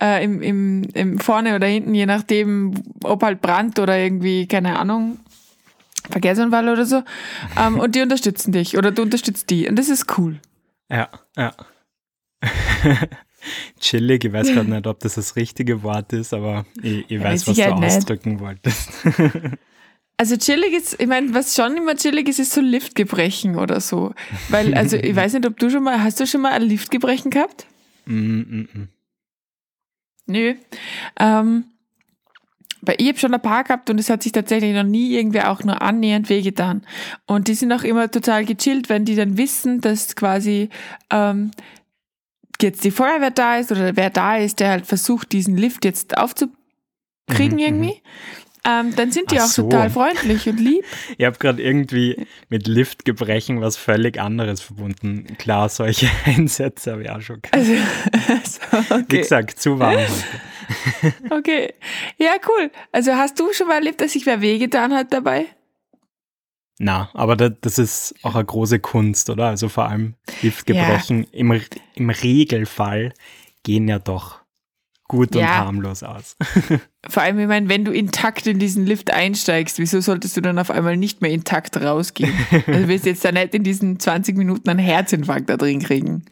äh, 0.00 0.22
im, 0.24 0.40
im, 0.42 0.82
im 0.94 1.18
vorne 1.18 1.56
oder 1.56 1.66
hinten, 1.66 1.94
je 1.94 2.06
nachdem, 2.06 2.74
ob 3.02 3.22
halt 3.22 3.40
Brand 3.40 3.78
oder 3.78 3.98
irgendwie, 3.98 4.46
keine 4.46 4.78
Ahnung, 4.78 5.18
Verkehrsunfall 6.10 6.68
oder 6.68 6.84
so. 6.86 7.02
Ähm, 7.60 7.78
und 7.80 7.94
die 7.94 8.02
unterstützen 8.02 8.52
dich 8.52 8.76
oder 8.78 8.90
du 8.92 9.02
unterstützt 9.02 9.50
die. 9.50 9.68
Und 9.68 9.76
das 9.78 9.88
ist 9.88 10.18
cool. 10.18 10.38
Ja, 10.90 11.08
ja. 11.36 11.52
Chillig, 13.80 14.24
ich 14.24 14.32
weiß 14.32 14.52
gerade 14.52 14.70
nicht, 14.70 14.86
ob 14.86 15.00
das 15.00 15.14
das 15.14 15.36
richtige 15.36 15.82
Wort 15.82 16.12
ist, 16.12 16.32
aber 16.32 16.64
ich, 16.82 17.04
ich 17.10 17.10
Ja, 17.10 17.24
weiß, 17.24 17.40
mit 17.40 17.40
was 17.40 17.44
du 17.46 17.54
Sicherheit 17.54 17.80
nicht. 17.80 17.96
ausdrücken 17.96 18.40
wolltest. 18.40 18.90
Also 20.16 20.36
chillig 20.36 20.72
ist, 20.72 21.00
ich 21.00 21.06
meine, 21.08 21.34
was 21.34 21.56
schon 21.56 21.76
immer 21.76 21.96
chillig 21.96 22.28
ist, 22.28 22.38
ist 22.38 22.52
so 22.52 22.60
Liftgebrechen 22.60 23.56
oder 23.56 23.80
so. 23.80 24.14
Weil, 24.48 24.74
also 24.74 24.96
ich 24.96 25.14
weiß 25.14 25.32
nicht, 25.32 25.46
ob 25.46 25.58
du 25.58 25.70
schon 25.70 25.82
mal, 25.82 26.02
hast 26.02 26.20
du 26.20 26.26
schon 26.26 26.40
mal 26.40 26.52
ein 26.52 26.62
Liftgebrechen 26.62 27.30
gehabt? 27.30 27.66
mm, 28.06 28.12
mm, 28.14 28.68
mm. 28.72 28.88
Nö. 30.26 30.54
Ähm, 31.18 31.64
weil 32.86 32.96
ich 32.98 33.08
habe 33.08 33.18
schon 33.18 33.34
ein 33.34 33.42
paar 33.42 33.64
gehabt 33.64 33.90
und 33.90 33.98
es 33.98 34.10
hat 34.10 34.22
sich 34.22 34.32
tatsächlich 34.32 34.74
noch 34.74 34.84
nie 34.84 35.14
irgendwer 35.14 35.50
auch 35.50 35.62
nur 35.64 35.80
annähernd 35.82 36.28
wehgetan. 36.28 36.86
Und 37.26 37.48
die 37.48 37.54
sind 37.54 37.72
auch 37.72 37.82
immer 37.82 38.10
total 38.10 38.44
gechillt, 38.44 38.88
wenn 38.88 39.04
die 39.04 39.16
dann 39.16 39.36
wissen, 39.36 39.80
dass 39.80 40.16
quasi 40.16 40.68
ähm, 41.10 41.50
jetzt 42.60 42.84
die 42.84 42.90
Feuerwehr 42.90 43.30
da 43.30 43.56
ist 43.56 43.72
oder 43.72 43.96
wer 43.96 44.10
da 44.10 44.36
ist, 44.36 44.60
der 44.60 44.70
halt 44.70 44.86
versucht, 44.86 45.32
diesen 45.32 45.56
Lift 45.56 45.84
jetzt 45.84 46.16
aufzukriegen 46.18 46.54
Mhm, 47.28 47.58
irgendwie. 47.58 48.02
Ähm, 48.66 48.96
dann 48.96 49.12
sind 49.12 49.30
die 49.30 49.38
Ach 49.38 49.44
auch 49.44 49.48
so. 49.48 49.62
total 49.62 49.90
freundlich 49.90 50.48
und 50.48 50.58
lieb. 50.58 50.84
Ich 51.18 51.24
habe 51.26 51.36
gerade 51.38 51.62
irgendwie 51.62 52.26
mit 52.48 52.66
Liftgebrechen 52.66 53.60
was 53.60 53.76
völlig 53.76 54.18
anderes 54.20 54.60
verbunden. 54.62 55.26
Klar, 55.38 55.68
solche 55.68 56.08
Einsätze 56.24 56.92
habe 56.92 57.02
ich 57.02 57.10
auch 57.10 57.20
schon 57.20 57.42
gehabt. 57.42 57.54
Also, 57.54 57.72
so, 58.44 58.94
Wie 58.96 59.02
okay. 59.02 59.18
gesagt, 59.18 59.60
zu 59.60 59.78
warm 59.78 59.96
heute. 59.96 60.12
Okay. 61.30 61.74
Ja, 62.18 62.32
cool. 62.48 62.70
Also 62.90 63.12
hast 63.12 63.38
du 63.38 63.52
schon 63.52 63.68
mal 63.68 63.74
erlebt, 63.74 64.00
dass 64.00 64.12
sich 64.12 64.24
wer 64.24 64.40
wehgetan 64.40 64.94
hat 64.94 65.12
dabei? 65.12 65.46
Na, 66.78 67.10
aber 67.12 67.36
da, 67.36 67.50
das 67.50 67.78
ist 67.78 68.14
auch 68.22 68.34
eine 68.34 68.44
große 68.44 68.80
Kunst, 68.80 69.30
oder? 69.30 69.46
Also 69.48 69.68
vor 69.68 69.88
allem 69.88 70.14
Liftgebrechen 70.42 71.24
ja. 71.24 71.28
im, 71.32 71.60
im 71.94 72.10
Regelfall 72.10 73.12
gehen 73.62 73.88
ja 73.88 73.98
doch 73.98 74.43
gut 75.08 75.34
ja. 75.34 75.40
und 75.40 75.48
harmlos 75.48 76.02
aus. 76.02 76.36
Vor 77.08 77.22
allem, 77.22 77.38
ich 77.38 77.46
meine, 77.46 77.68
wenn 77.68 77.84
du 77.84 77.92
intakt 77.92 78.46
in 78.46 78.58
diesen 78.58 78.86
Lift 78.86 79.12
einsteigst, 79.12 79.78
wieso 79.78 80.00
solltest 80.00 80.36
du 80.36 80.40
dann 80.40 80.58
auf 80.58 80.70
einmal 80.70 80.96
nicht 80.96 81.20
mehr 81.20 81.30
intakt 81.30 81.76
rausgehen? 81.76 82.32
Also 82.50 82.72
du 82.72 82.88
wirst 82.88 83.06
jetzt 83.06 83.24
da 83.24 83.32
nicht 83.32 83.54
in 83.54 83.62
diesen 83.62 84.00
20 84.00 84.36
Minuten 84.36 84.68
einen 84.68 84.78
Herzinfarkt 84.78 85.50
da 85.50 85.56
drin 85.56 85.80
kriegen. 85.80 86.24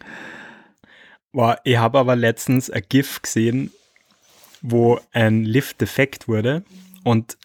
Boah, 1.33 1.59
ich 1.65 1.77
habe 1.77 1.99
aber 1.99 2.17
letztens 2.17 2.71
ein 2.71 2.83
GIF 2.89 3.23
gesehen, 3.23 3.71
wo 4.61 5.01
ein 5.13 5.45
Lift 5.45 5.81
defekt 5.81 6.29
wurde 6.29 6.65
und 7.05 7.37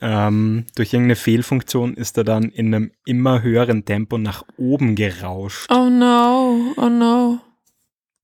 ähm, 0.00 0.66
durch 0.74 0.92
irgendeine 0.92 1.16
Fehlfunktion 1.16 1.94
ist 1.94 2.18
er 2.18 2.24
dann 2.24 2.50
in 2.50 2.74
einem 2.74 2.92
immer 3.06 3.42
höheren 3.42 3.84
Tempo 3.84 4.18
nach 4.18 4.44
oben 4.58 4.94
gerauscht. 4.94 5.70
Oh 5.70 5.88
no, 5.88 6.74
oh 6.76 6.88
no. 6.88 7.38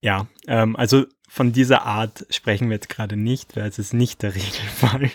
Ja, 0.01 0.27
ähm, 0.47 0.75
also 0.75 1.05
von 1.33 1.51
dieser 1.51 1.87
Art 1.87 2.27
sprechen 2.29 2.69
wir 2.69 2.75
jetzt 2.75 2.89
gerade 2.89 3.17
nicht, 3.17 3.55
weil 3.55 3.67
es 3.67 3.79
ist 3.79 3.95
nicht 3.95 4.21
der 4.21 4.35
Regelfall. 4.35 5.09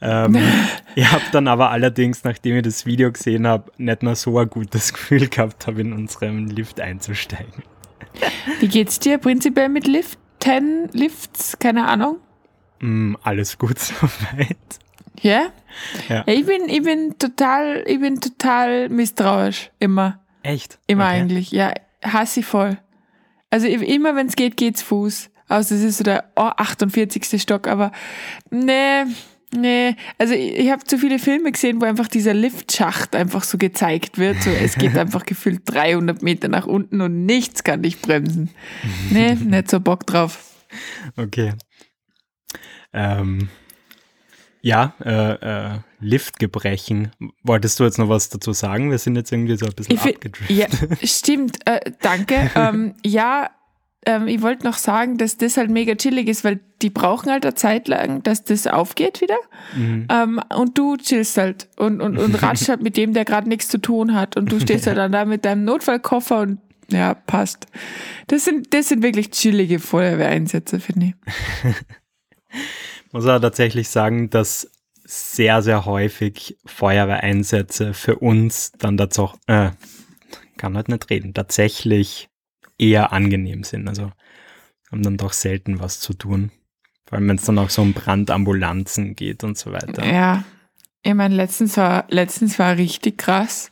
ähm, 0.00 0.36
ich 0.96 1.12
habe 1.12 1.22
dann 1.30 1.46
aber 1.46 1.70
allerdings, 1.70 2.24
nachdem 2.24 2.56
ich 2.56 2.62
das 2.64 2.86
Video 2.86 3.12
gesehen 3.12 3.46
habe, 3.46 3.70
nicht 3.78 4.02
mehr 4.02 4.16
so 4.16 4.36
ein 4.36 4.50
gutes 4.50 4.92
Gefühl 4.92 5.28
gehabt 5.28 5.68
habe, 5.68 5.82
in 5.82 5.92
unserem 5.92 6.48
Lift 6.48 6.80
einzusteigen. 6.80 7.62
Wie 8.58 8.66
geht's 8.66 8.98
dir 8.98 9.18
prinzipiell 9.18 9.68
mit 9.68 9.86
Liften, 9.86 10.88
Lifts? 10.90 11.56
Keine 11.60 11.86
Ahnung. 11.86 12.16
Mm, 12.80 13.14
alles 13.22 13.56
gut 13.56 13.78
soweit. 13.78 14.58
Ja? 15.20 15.52
ja? 16.08 16.24
Ich 16.26 16.46
bin, 16.46 16.68
ich 16.68 16.82
bin 16.82 17.16
total, 17.16 17.84
ich 17.86 18.00
bin 18.00 18.20
total 18.20 18.88
misstrauisch. 18.88 19.70
Immer. 19.78 20.18
Echt? 20.42 20.80
Immer 20.88 21.04
okay. 21.04 21.12
eigentlich. 21.20 21.52
Ja, 21.52 21.72
hasse 22.02 22.40
ich 22.40 22.46
voll. 22.46 22.76
Also 23.50 23.68
immer 23.68 24.16
wenn 24.16 24.26
es 24.26 24.34
geht, 24.34 24.56
geht's 24.56 24.82
Fuß. 24.82 25.30
Außer 25.48 25.74
es 25.74 25.82
ist 25.82 25.98
so 25.98 26.04
der 26.04 26.32
oh, 26.36 26.50
48. 26.56 27.40
Stock, 27.40 27.68
aber 27.68 27.92
nee, 28.50 29.04
nee. 29.54 29.96
Also 30.18 30.34
ich, 30.34 30.58
ich 30.58 30.70
habe 30.70 30.84
zu 30.84 30.98
viele 30.98 31.18
Filme 31.18 31.52
gesehen, 31.52 31.80
wo 31.80 31.84
einfach 31.84 32.08
dieser 32.08 32.34
Liftschacht 32.34 33.14
einfach 33.14 33.44
so 33.44 33.58
gezeigt 33.58 34.18
wird. 34.18 34.42
So, 34.42 34.50
es 34.50 34.76
geht 34.76 34.96
einfach 34.98 35.24
gefühlt 35.26 35.62
300 35.66 36.22
Meter 36.22 36.48
nach 36.48 36.66
unten 36.66 37.00
und 37.00 37.26
nichts 37.26 37.64
kann 37.64 37.82
dich 37.82 38.00
bremsen. 38.00 38.50
Nee, 39.10 39.34
nicht 39.44 39.70
so 39.70 39.80
Bock 39.80 40.06
drauf. 40.06 40.38
Okay. 41.16 41.52
Ähm, 42.92 43.48
ja, 44.64 44.94
äh, 45.04 45.74
äh, 45.74 45.78
Liftgebrechen. 46.00 47.10
Wolltest 47.42 47.78
du 47.78 47.84
jetzt 47.84 47.98
noch 47.98 48.08
was 48.08 48.30
dazu 48.30 48.54
sagen? 48.54 48.90
Wir 48.90 48.96
sind 48.96 49.14
jetzt 49.14 49.30
irgendwie 49.30 49.56
so 49.56 49.66
ein 49.66 49.72
bisschen 49.74 49.98
abgedriftet. 49.98 50.48
Ja, 50.50 50.66
stimmt. 51.06 51.58
Äh, 51.66 51.92
danke. 52.00 52.50
ähm, 52.56 52.94
ja, 53.04 53.50
ähm, 54.06 54.28
ich 54.28 54.42
wollte 54.42 54.64
noch 54.64 54.76
sagen, 54.76 55.18
dass 55.18 55.36
das 55.36 55.56
halt 55.56 55.70
mega 55.70 55.94
chillig 55.94 56.28
ist, 56.28 56.44
weil 56.44 56.60
die 56.82 56.90
brauchen 56.90 57.30
halt 57.30 57.44
eine 57.44 57.54
Zeit 57.54 57.88
lang, 57.88 58.22
dass 58.22 58.44
das 58.44 58.66
aufgeht 58.66 59.20
wieder. 59.20 59.36
Mhm. 59.76 60.06
Ähm, 60.10 60.40
und 60.56 60.76
du 60.78 60.96
chillst 60.96 61.36
halt 61.36 61.68
und, 61.76 62.00
und, 62.00 62.18
und 62.18 62.42
ratschst 62.42 62.68
halt 62.68 62.82
mit 62.82 62.96
dem, 62.96 63.14
der 63.14 63.24
gerade 63.24 63.48
nichts 63.48 63.68
zu 63.68 63.78
tun 63.78 64.14
hat. 64.14 64.36
Und 64.36 64.52
du 64.52 64.60
stehst 64.60 64.86
halt 64.86 64.98
dann 64.98 65.12
da 65.12 65.24
mit 65.24 65.44
deinem 65.44 65.64
Notfallkoffer 65.64 66.40
und 66.40 66.58
ja, 66.90 67.14
passt. 67.14 67.66
Das 68.26 68.44
sind, 68.44 68.74
das 68.74 68.88
sind 68.88 69.02
wirklich 69.02 69.30
chillige 69.30 69.78
Feuerwehreinsätze, 69.78 70.80
finde 70.80 71.06
ich. 71.06 71.74
muss 73.12 73.26
aber 73.26 73.40
tatsächlich 73.40 73.88
sagen, 73.88 74.28
dass 74.28 74.70
sehr, 75.04 75.62
sehr 75.62 75.84
häufig 75.84 76.58
Feuerwehreinsätze 76.66 77.94
für 77.94 78.16
uns 78.16 78.72
dann 78.72 78.96
dazu, 78.96 79.30
äh, 79.46 79.70
kann 80.56 80.76
halt 80.76 80.88
nicht 80.88 81.10
reden, 81.10 81.34
tatsächlich 81.34 82.28
eher 82.78 83.12
angenehm 83.12 83.64
sind. 83.64 83.88
Also 83.88 84.12
haben 84.90 85.02
dann 85.02 85.16
doch 85.16 85.32
selten 85.32 85.80
was 85.80 86.00
zu 86.00 86.14
tun. 86.14 86.50
Vor 87.06 87.18
allem, 87.18 87.28
wenn 87.28 87.36
es 87.36 87.44
dann 87.44 87.58
auch 87.58 87.70
so 87.70 87.82
um 87.82 87.92
Brandambulanzen 87.92 89.14
geht 89.14 89.44
und 89.44 89.58
so 89.58 89.72
weiter. 89.72 90.04
Ja, 90.04 90.44
ich 91.02 91.14
meine, 91.14 91.34
letztens 91.34 91.76
war, 91.76 92.06
letztens 92.08 92.58
war 92.58 92.76
richtig 92.76 93.18
krass. 93.18 93.70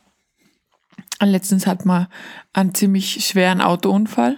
Letztens 1.21 1.65
hat 1.65 1.85
man 1.85 2.07
einen 2.51 2.75
ziemlich 2.75 3.25
schweren 3.25 3.61
Autounfall, 3.61 4.37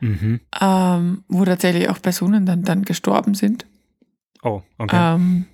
mhm. 0.00 0.40
ähm, 0.60 1.24
wo 1.28 1.44
tatsächlich 1.44 1.88
auch 1.88 2.02
Personen 2.02 2.44
dann, 2.44 2.62
dann 2.62 2.82
gestorben 2.82 3.34
sind. 3.34 3.64
Oh, 4.42 4.62
okay. 4.78 5.14
Ähm, 5.14 5.46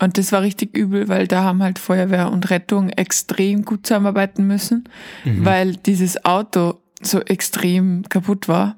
und 0.00 0.16
das 0.16 0.32
war 0.32 0.42
richtig 0.42 0.76
übel, 0.76 1.08
weil 1.08 1.26
da 1.26 1.42
haben 1.42 1.62
halt 1.62 1.78
Feuerwehr 1.78 2.30
und 2.30 2.50
Rettung 2.50 2.88
extrem 2.88 3.64
gut 3.64 3.86
zusammenarbeiten 3.86 4.46
müssen, 4.46 4.88
mhm. 5.24 5.44
weil 5.44 5.76
dieses 5.76 6.24
Auto 6.24 6.80
so 7.02 7.20
extrem 7.20 8.08
kaputt 8.08 8.48
war. 8.48 8.76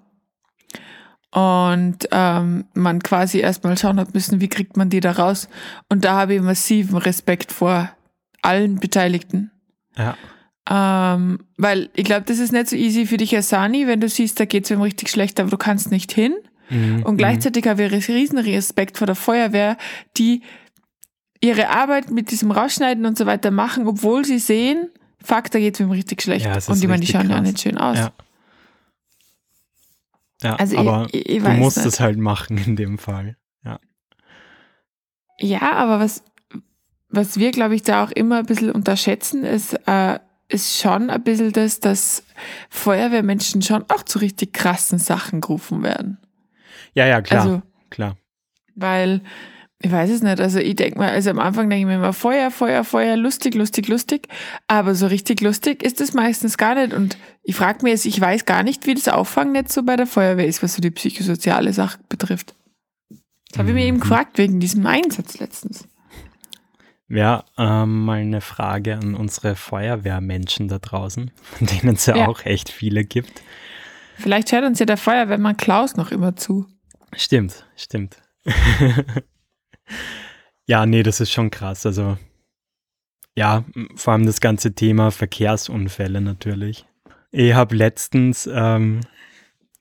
Und 1.33 2.09
ähm, 2.11 2.65
man 2.75 3.03
quasi 3.03 3.39
erstmal 3.39 3.79
schauen 3.79 4.01
hat 4.01 4.15
müssen, 4.15 4.41
wie 4.41 4.49
kriegt 4.49 4.77
man 4.77 4.91
die 4.91 5.01
da 5.01 5.13
raus. 5.13 5.49
Und 5.89 6.05
da 6.05 6.15
habe 6.15 6.35
ich 6.35 6.43
massiven 6.43 6.99
Respekt 6.99 7.53
vor 7.53 7.91
allen 8.43 8.81
Beteiligten. 8.81 9.53
Ja. 9.97 10.17
Ähm, 10.69 11.39
weil 11.57 11.89
ich 11.95 12.05
glaube, 12.05 12.25
das 12.27 12.39
ist 12.39 12.53
nicht 12.53 12.69
so 12.69 12.77
easy 12.77 13.07
für 13.07 13.17
dich 13.17 13.35
als 13.35 13.49
Sani, 13.49 13.87
wenn 13.87 14.01
du 14.01 14.09
siehst, 14.09 14.41
da 14.41 14.45
geht 14.45 14.65
es 14.65 14.71
ihm 14.71 14.81
richtig 14.81 15.09
schlecht, 15.09 15.39
aber 15.39 15.51
du 15.51 15.57
kannst 15.57 15.91
nicht 15.91 16.13
hin. 16.13 16.35
Mhm. 16.69 17.03
Und 17.05 17.17
gleichzeitig 17.17 17.67
habe 17.67 17.85
ich 17.85 18.09
riesen 18.09 18.39
Respekt 18.39 18.99
vor 18.99 19.07
der 19.07 19.17
Feuerwehr, 19.17 19.77
die 20.17 20.43
ihre 21.41 21.71
Arbeit 21.71 22.11
mit 22.11 22.31
diesem 22.31 22.51
Rausschneiden 22.51 23.07
und 23.07 23.17
so 23.17 23.27
weiter 23.27 23.51
machen, 23.51 23.87
obwohl 23.87 24.25
sie 24.25 24.39
sehen, 24.39 24.89
fuck, 25.23 25.51
da 25.51 25.59
geht 25.59 25.75
es 25.75 25.81
ihm 25.81 25.91
richtig 25.91 26.23
schlecht. 26.23 26.47
Ja, 26.47 26.55
und 26.55 26.83
ich 26.83 26.89
meine, 26.89 27.01
die 27.01 27.07
schauen 27.07 27.29
krass. 27.29 27.37
ja 27.37 27.41
nicht 27.41 27.61
schön 27.61 27.79
aus. 27.79 27.99
Ja. 27.99 28.13
Ja, 30.43 30.57
also 30.57 30.79
aber 30.79 31.07
ich, 31.13 31.29
ich 31.29 31.43
du 31.43 31.51
musst 31.51 31.77
nicht. 31.77 31.87
es 31.87 32.01
halt 32.01 32.19
machen 32.19 32.57
in 32.59 32.77
dem 32.77 32.99
Fall. 32.99 33.37
Ja. 33.65 33.79
Ja, 35.39 35.73
aber 35.73 36.01
was, 36.01 36.23
was 37.09 37.39
wir, 37.39 37.51
glaube 37.51 37.75
ich, 37.75 37.83
da 37.83 38.05
auch 38.05 38.11
immer 38.11 38.39
ein 38.39 38.47
bisschen 38.47 38.71
unterschätzen, 38.71 39.45
ist, 39.45 39.75
äh, 39.87 40.19
ist 40.49 40.81
schon 40.81 41.11
ein 41.11 41.23
bisschen 41.23 41.53
das, 41.53 41.81
dass 41.81 42.25
Feuerwehrmenschen 42.71 43.63
schon 43.63 43.85
auch 43.89 44.03
zu 44.03 44.19
richtig 44.19 44.53
krassen 44.53 44.99
Sachen 44.99 45.41
gerufen 45.41 45.83
werden. 45.83 46.19
Ja, 46.95 47.07
ja, 47.07 47.21
klar. 47.21 47.43
Also, 47.43 47.63
klar. 47.91 48.17
Weil, 48.75 49.23
ich 49.83 49.91
weiß 49.91 50.11
es 50.11 50.23
nicht, 50.23 50.39
also 50.41 50.59
ich 50.59 50.77
denke 50.77 50.99
mal, 50.99 51.09
also 51.09 51.31
am 51.31 51.39
Anfang 51.39 51.71
denke 51.71 51.81
ich 51.81 51.87
mir 51.87 51.95
immer 51.95 52.13
Feuer, 52.13 52.51
Feuer, 52.51 52.85
Feuer, 52.85 53.17
lustig, 53.17 53.55
lustig, 53.55 53.89
lustig. 53.89 54.29
Aber 54.69 54.95
so 54.95 55.07
richtig 55.07 55.41
lustig 55.41 55.83
ist 55.83 56.03
es 56.03 56.13
meistens 56.13 56.59
gar 56.59 56.75
nicht. 56.75 56.93
Und 56.93 57.17
ich 57.43 57.57
frage 57.57 57.83
mich 57.83 57.93
jetzt, 57.93 58.05
ich 58.05 58.21
weiß 58.21 58.45
gar 58.45 58.63
nicht, 58.63 58.87
wie 58.87 58.95
das 58.95 59.09
Auffangnetz 59.09 59.73
so 59.73 59.83
bei 59.83 59.97
der 59.97 60.07
Feuerwehr 60.07 60.47
ist, 60.47 60.63
was 60.63 60.75
so 60.75 60.83
die 60.83 60.91
psychosoziale 60.91 61.73
Sache 61.73 61.99
betrifft. 62.11 62.55
Das 63.49 63.59
habe 63.59 63.71
ich 63.71 63.75
mir 63.75 63.87
eben 63.87 63.97
mhm. 63.97 64.03
gefragt, 64.03 64.37
wegen 64.37 64.61
diesem 64.61 64.87
Einsatz 64.87 65.39
letztens. 65.39 65.89
Ja, 67.09 67.45
ähm, 67.57 68.05
mal 68.05 68.21
eine 68.21 68.43
Frage 68.43 68.97
an 68.97 69.15
unsere 69.15 69.57
Feuerwehrmenschen 69.57 70.69
da 70.69 70.79
draußen, 70.79 71.31
von 71.43 71.67
denen 71.67 71.95
es 71.95 72.05
ja, 72.05 72.17
ja, 72.17 72.29
auch 72.29 72.45
echt 72.45 72.69
viele 72.69 73.05
gibt. 73.05 73.43
Vielleicht 74.17 74.53
hört 74.53 74.67
uns 74.67 74.79
ja 74.79 74.85
der 74.85 74.99
Feuerwehrmann 74.99 75.57
Klaus 75.57 75.97
noch 75.97 76.13
immer 76.13 76.37
zu. 76.37 76.67
Stimmt, 77.17 77.65
stimmt. 77.77 78.19
ja, 80.67 80.87
nee, 80.87 81.03
das 81.03 81.21
ist 81.21 81.33
schon 81.33 81.51
krass. 81.51 81.87
Also, 81.87 82.17
ja, 83.37 83.65
vor 83.95 84.13
allem 84.13 84.27
das 84.27 84.41
ganze 84.41 84.75
Thema 84.75 85.11
Verkehrsunfälle 85.11 86.21
natürlich. 86.21 86.87
Ich 87.33 87.55
habe 87.55 87.77
letztens 87.77 88.49
ähm, 88.53 89.01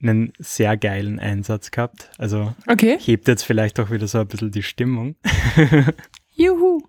einen 0.02 0.34
sehr 0.40 0.78
geilen 0.78 1.20
Einsatz 1.20 1.72
gehabt. 1.72 2.10
Also, 2.18 2.54
okay. 2.68 2.98
hebt 3.00 3.28
jetzt 3.28 3.44
vielleicht 3.44 3.80
auch 3.80 3.92
wieder 3.92 4.08
so 4.08 4.20
ein 4.20 4.28
bisschen 4.28 4.52
die 4.52 4.64
Stimmung. 4.64 5.16
Juhu! 6.36 6.82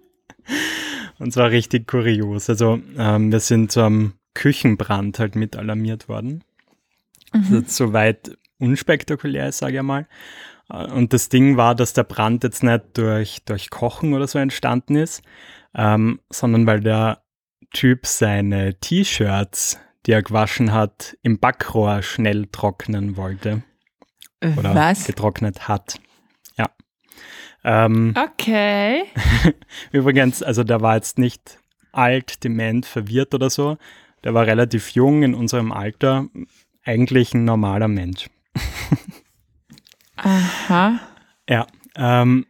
Und 1.18 1.32
zwar 1.32 1.50
richtig 1.50 1.86
kurios. 1.86 2.48
Also, 2.48 2.80
ähm, 2.96 3.32
wir 3.32 3.40
sind 3.40 3.72
zu 3.72 3.80
einem 3.80 4.14
Küchenbrand 4.34 5.18
halt 5.18 5.34
mit 5.34 5.56
alarmiert 5.56 6.08
worden. 6.08 6.44
Mhm. 7.32 7.62
Das 7.64 7.76
soweit 7.76 8.36
unspektakulär 8.58 9.48
ist, 9.48 9.58
sage 9.58 9.78
ich 9.78 9.82
mal. 9.82 10.06
Und 10.70 11.12
das 11.12 11.28
Ding 11.28 11.56
war, 11.56 11.74
dass 11.74 11.94
der 11.94 12.04
Brand 12.04 12.44
jetzt 12.44 12.62
nicht 12.62 12.82
durch, 12.94 13.42
durch 13.44 13.70
Kochen 13.70 14.14
oder 14.14 14.28
so 14.28 14.38
entstanden 14.38 14.94
ist, 14.94 15.22
ähm, 15.74 16.20
sondern 16.30 16.66
weil 16.66 16.80
der 16.80 17.22
Typ 17.72 18.06
seine 18.06 18.78
T-Shirts, 18.78 19.78
die 20.06 20.12
er 20.12 20.22
gewaschen 20.22 20.72
hat, 20.72 21.16
im 21.22 21.38
Backrohr 21.38 22.02
schnell 22.02 22.46
trocknen 22.46 23.16
wollte. 23.16 23.62
Oder 24.56 24.74
Was? 24.74 25.04
getrocknet 25.04 25.68
hat. 25.68 26.00
Ja. 26.56 26.70
Ähm, 27.64 28.14
okay. 28.16 29.04
Übrigens, 29.92 30.42
also 30.42 30.64
der 30.64 30.80
war 30.80 30.94
jetzt 30.94 31.18
nicht 31.18 31.58
alt, 31.92 32.44
dement, 32.44 32.86
verwirrt 32.86 33.34
oder 33.34 33.50
so. 33.50 33.76
Der 34.24 34.34
war 34.34 34.46
relativ 34.46 34.90
jung 34.90 35.22
in 35.22 35.34
unserem 35.34 35.72
Alter, 35.72 36.26
eigentlich 36.84 37.34
ein 37.34 37.44
normaler 37.44 37.88
Mensch. 37.88 38.30
Aha. 40.22 41.00
Ja. 41.48 41.66
Ähm, 41.96 42.46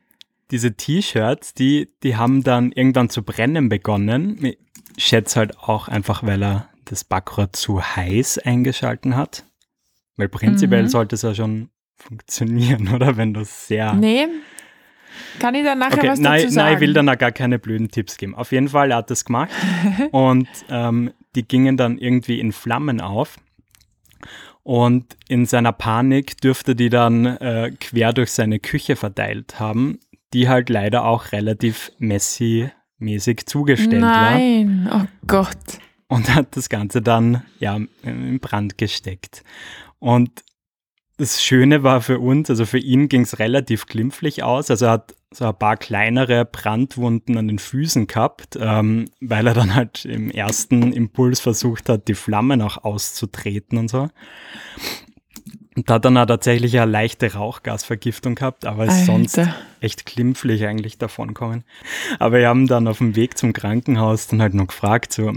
diese 0.51 0.75
T-Shirts, 0.75 1.55
die, 1.55 1.89
die 2.03 2.17
haben 2.17 2.43
dann 2.43 2.73
irgendwann 2.73 3.09
zu 3.09 3.23
brennen 3.23 3.69
begonnen. 3.69 4.45
Ich 4.45 4.59
schätze 5.05 5.39
halt 5.39 5.59
auch 5.59 5.89
einfach, 5.89 6.23
weil 6.23 6.43
er 6.43 6.69
das 6.85 7.05
Backrohr 7.05 7.53
zu 7.53 7.81
heiß 7.81 8.39
eingeschalten 8.39 9.17
hat. 9.17 9.45
Weil 10.17 10.29
prinzipiell 10.29 10.83
mhm. 10.83 10.89
sollte 10.89 11.15
es 11.15 11.23
ja 11.23 11.35
schon 11.35 11.71
funktionieren, 11.97 12.89
oder? 12.95 13.17
Wenn 13.17 13.33
du 13.33 13.45
sehr. 13.45 13.95
Nee. 13.95 14.27
Kann 15.39 15.55
ich 15.55 15.65
dann 15.65 15.79
nachher 15.79 15.99
okay, 15.99 16.09
was 16.09 16.19
nein, 16.19 16.43
dazu 16.43 16.55
sagen? 16.55 16.67
Nein, 16.67 16.75
ich 16.75 16.81
will 16.81 16.93
dann 16.93 17.09
auch 17.09 17.19
gar 17.19 17.33
keine 17.33 17.59
blöden 17.59 17.91
Tipps 17.91 18.17
geben. 18.17 18.35
Auf 18.35 18.53
jeden 18.53 18.69
Fall, 18.69 18.91
er 18.91 18.99
hat 18.99 19.11
das 19.11 19.25
gemacht 19.25 19.51
und 20.11 20.49
ähm, 20.69 21.13
die 21.35 21.47
gingen 21.47 21.77
dann 21.77 21.99
irgendwie 21.99 22.41
in 22.41 22.53
Flammen 22.53 23.01
auf. 23.01 23.37
Und 24.63 25.17
in 25.29 25.47
seiner 25.47 25.73
Panik 25.73 26.41
dürfte 26.41 26.77
die 26.77 26.91
dann 26.91 27.27
äh, 27.27 27.73
quer 27.81 28.13
durch 28.13 28.33
seine 28.33 28.59
Küche 28.59 28.97
verteilt 28.97 29.59
haben, 29.59 29.99
die 30.33 30.49
halt 30.49 30.69
leider 30.69 31.05
auch 31.05 31.33
relativ 31.33 31.91
messy-mäßig 31.99 33.47
zugestellt 33.47 34.01
Nein. 34.01 34.87
war. 34.91 34.99
Nein, 34.99 35.09
oh 35.09 35.27
Gott. 35.27 35.79
Und 36.09 36.35
hat 36.35 36.57
das 36.57 36.69
Ganze 36.69 37.03
dann 37.03 37.43
ja 37.59 37.79
in 38.03 38.41
Brand 38.41 38.77
gesteckt. 38.79 39.45
Und 39.99 40.43
das 41.17 41.43
Schöne 41.43 41.83
war 41.83 42.01
für 42.01 42.19
uns, 42.19 42.49
also 42.51 42.65
für 42.65 42.79
ihn 42.79 43.09
ging 43.09 43.23
es 43.23 43.39
relativ 43.39 43.87
glimpflich 43.87 44.43
aus. 44.43 44.71
Also 44.71 44.87
er 44.87 44.93
hat 44.93 45.15
so 45.33 45.47
ein 45.47 45.57
paar 45.57 45.77
kleinere 45.77 46.45
Brandwunden 46.45 47.37
an 47.37 47.47
den 47.47 47.59
Füßen 47.59 48.07
gehabt, 48.07 48.59
ähm, 48.61 49.07
weil 49.21 49.47
er 49.47 49.55
dann 49.55 49.75
halt 49.75 50.05
im 50.05 50.31
ersten 50.31 50.93
Impuls 50.93 51.41
versucht 51.41 51.89
hat, 51.89 52.09
die 52.09 52.15
Flammen 52.15 52.61
auch 52.63 52.85
auszutreten 52.85 53.79
und 53.79 53.89
so. 53.89 54.09
Und 55.77 55.89
da 55.89 55.95
hat 55.95 56.05
dann 56.05 56.19
auch 56.19 56.27
tatsächlich 56.27 56.79
eine 56.81 56.91
leichte 56.91 57.33
Rauchgasvergiftung 57.33 58.35
gehabt, 58.35 58.67
aber 58.67 58.87
ist 58.87 59.07
sonst 59.07 59.41
echt 59.81 60.05
glimpflich 60.05 60.67
eigentlich 60.67 60.99
davonkommen. 60.99 61.65
Aber 62.19 62.39
wir 62.39 62.49
haben 62.49 62.67
dann 62.67 62.89
auf 62.89 62.99
dem 62.99 63.15
Weg 63.15 63.39
zum 63.39 63.53
Krankenhaus 63.53 64.27
dann 64.27 64.43
halt 64.43 64.55
noch 64.55 64.67
gefragt, 64.67 65.13
so, 65.13 65.33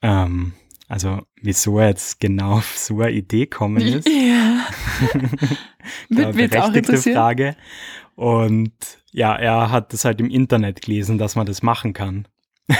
ähm, 0.00 0.52
also, 0.88 1.20
wieso 1.42 1.78
er 1.78 1.88
jetzt 1.88 2.18
genau 2.18 2.54
auf 2.54 2.76
so 2.78 3.02
eine 3.02 3.12
Idee 3.12 3.46
kommen 3.46 3.82
ist. 3.82 4.08
Ja. 4.08 4.66
Wird 6.08 6.56
auch 6.56 6.72
interessieren. 6.72 7.16
Frage. 7.16 7.56
Und 8.14 8.72
ja, 9.12 9.36
er 9.36 9.70
hat 9.70 9.92
das 9.92 10.04
halt 10.04 10.20
im 10.20 10.30
Internet 10.30 10.82
gelesen, 10.82 11.18
dass 11.18 11.36
man 11.36 11.46
das 11.46 11.62
machen 11.62 11.92
kann. 11.92 12.26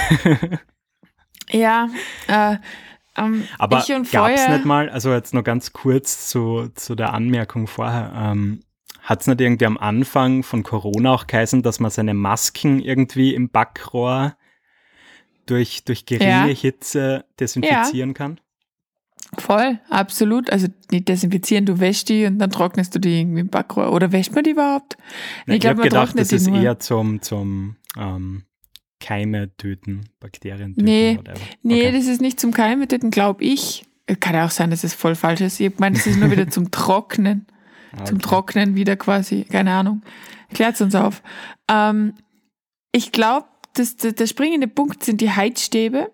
ja, 1.49 1.89
äh, 2.27 2.57
ähm, 3.15 3.47
aber 3.57 3.83
gab 4.11 4.31
es 4.31 4.47
nicht 4.47 4.65
mal, 4.65 4.89
also 4.89 5.11
jetzt 5.13 5.33
noch 5.33 5.43
ganz 5.43 5.73
kurz 5.73 6.27
zu, 6.27 6.69
zu 6.75 6.95
der 6.95 7.13
Anmerkung 7.13 7.67
vorher, 7.67 8.11
ähm, 8.15 8.63
hat 9.01 9.21
es 9.21 9.27
nicht 9.27 9.41
irgendwie 9.41 9.65
am 9.65 9.77
Anfang 9.77 10.43
von 10.43 10.63
Corona 10.63 11.13
auch 11.13 11.25
geheißen, 11.25 11.63
dass 11.63 11.79
man 11.79 11.89
seine 11.89 12.13
Masken 12.13 12.79
irgendwie 12.79 13.33
im 13.33 13.49
Backrohr 13.49 14.35
durch, 15.49 15.83
durch 15.83 16.05
geringe 16.05 16.49
ja. 16.49 16.55
Hitze 16.55 17.25
desinfizieren 17.39 18.09
ja. 18.09 18.13
kann? 18.13 18.39
Voll, 19.37 19.79
absolut. 19.89 20.49
Also 20.49 20.67
nicht 20.91 21.07
desinfizieren, 21.07 21.65
du 21.65 21.79
wäschst 21.79 22.09
die 22.09 22.25
und 22.25 22.39
dann 22.39 22.49
trocknest 22.49 22.95
du 22.95 22.99
die 22.99 23.19
irgendwie 23.19 23.41
im 23.41 23.49
Backrohr. 23.49 23.91
Oder 23.91 24.11
wäscht 24.11 24.33
man 24.33 24.43
die 24.43 24.51
überhaupt? 24.51 24.97
Nein, 25.45 25.57
ich, 25.57 25.63
ich 25.63 25.69
habe 25.69 25.83
gedacht, 25.83 26.17
das 26.17 26.31
ist 26.31 26.47
nur. 26.47 26.59
eher 26.59 26.79
zum, 26.79 27.21
zum 27.21 27.75
ähm, 27.97 28.43
Keime 28.99 29.55
töten, 29.55 30.09
Bakterien 30.19 30.73
töten. 30.73 30.85
Nee, 30.85 31.19
nee 31.61 31.87
okay. 31.87 31.91
das 31.91 32.07
ist 32.07 32.21
nicht 32.21 32.39
zum 32.39 32.51
Keime 32.51 32.87
töten, 32.87 33.11
glaube 33.11 33.43
ich. 33.43 33.85
Kann 34.19 34.33
ja 34.33 34.45
auch 34.45 34.51
sein, 34.51 34.71
dass 34.71 34.83
es 34.83 34.95
voll 34.95 35.13
falsch 35.13 35.41
ist. 35.41 35.59
Ich 35.59 35.77
meine, 35.77 35.95
das 35.95 36.07
ist 36.07 36.17
nur 36.17 36.31
wieder 36.31 36.49
zum 36.49 36.71
Trocknen. 36.71 37.45
Okay. 37.93 38.05
Zum 38.05 38.19
Trocknen 38.19 38.75
wieder 38.75 38.95
quasi, 38.95 39.43
keine 39.43 39.73
Ahnung. 39.73 40.01
Klärt 40.53 40.75
es 40.75 40.81
uns 40.81 40.95
auf. 40.95 41.21
Ähm, 41.69 42.13
ich 42.91 43.11
glaube, 43.11 43.45
das, 43.73 43.97
das, 43.97 44.15
der 44.15 44.27
springende 44.27 44.67
Punkt 44.67 45.03
sind 45.03 45.21
die 45.21 45.31
Heizstäbe, 45.31 46.11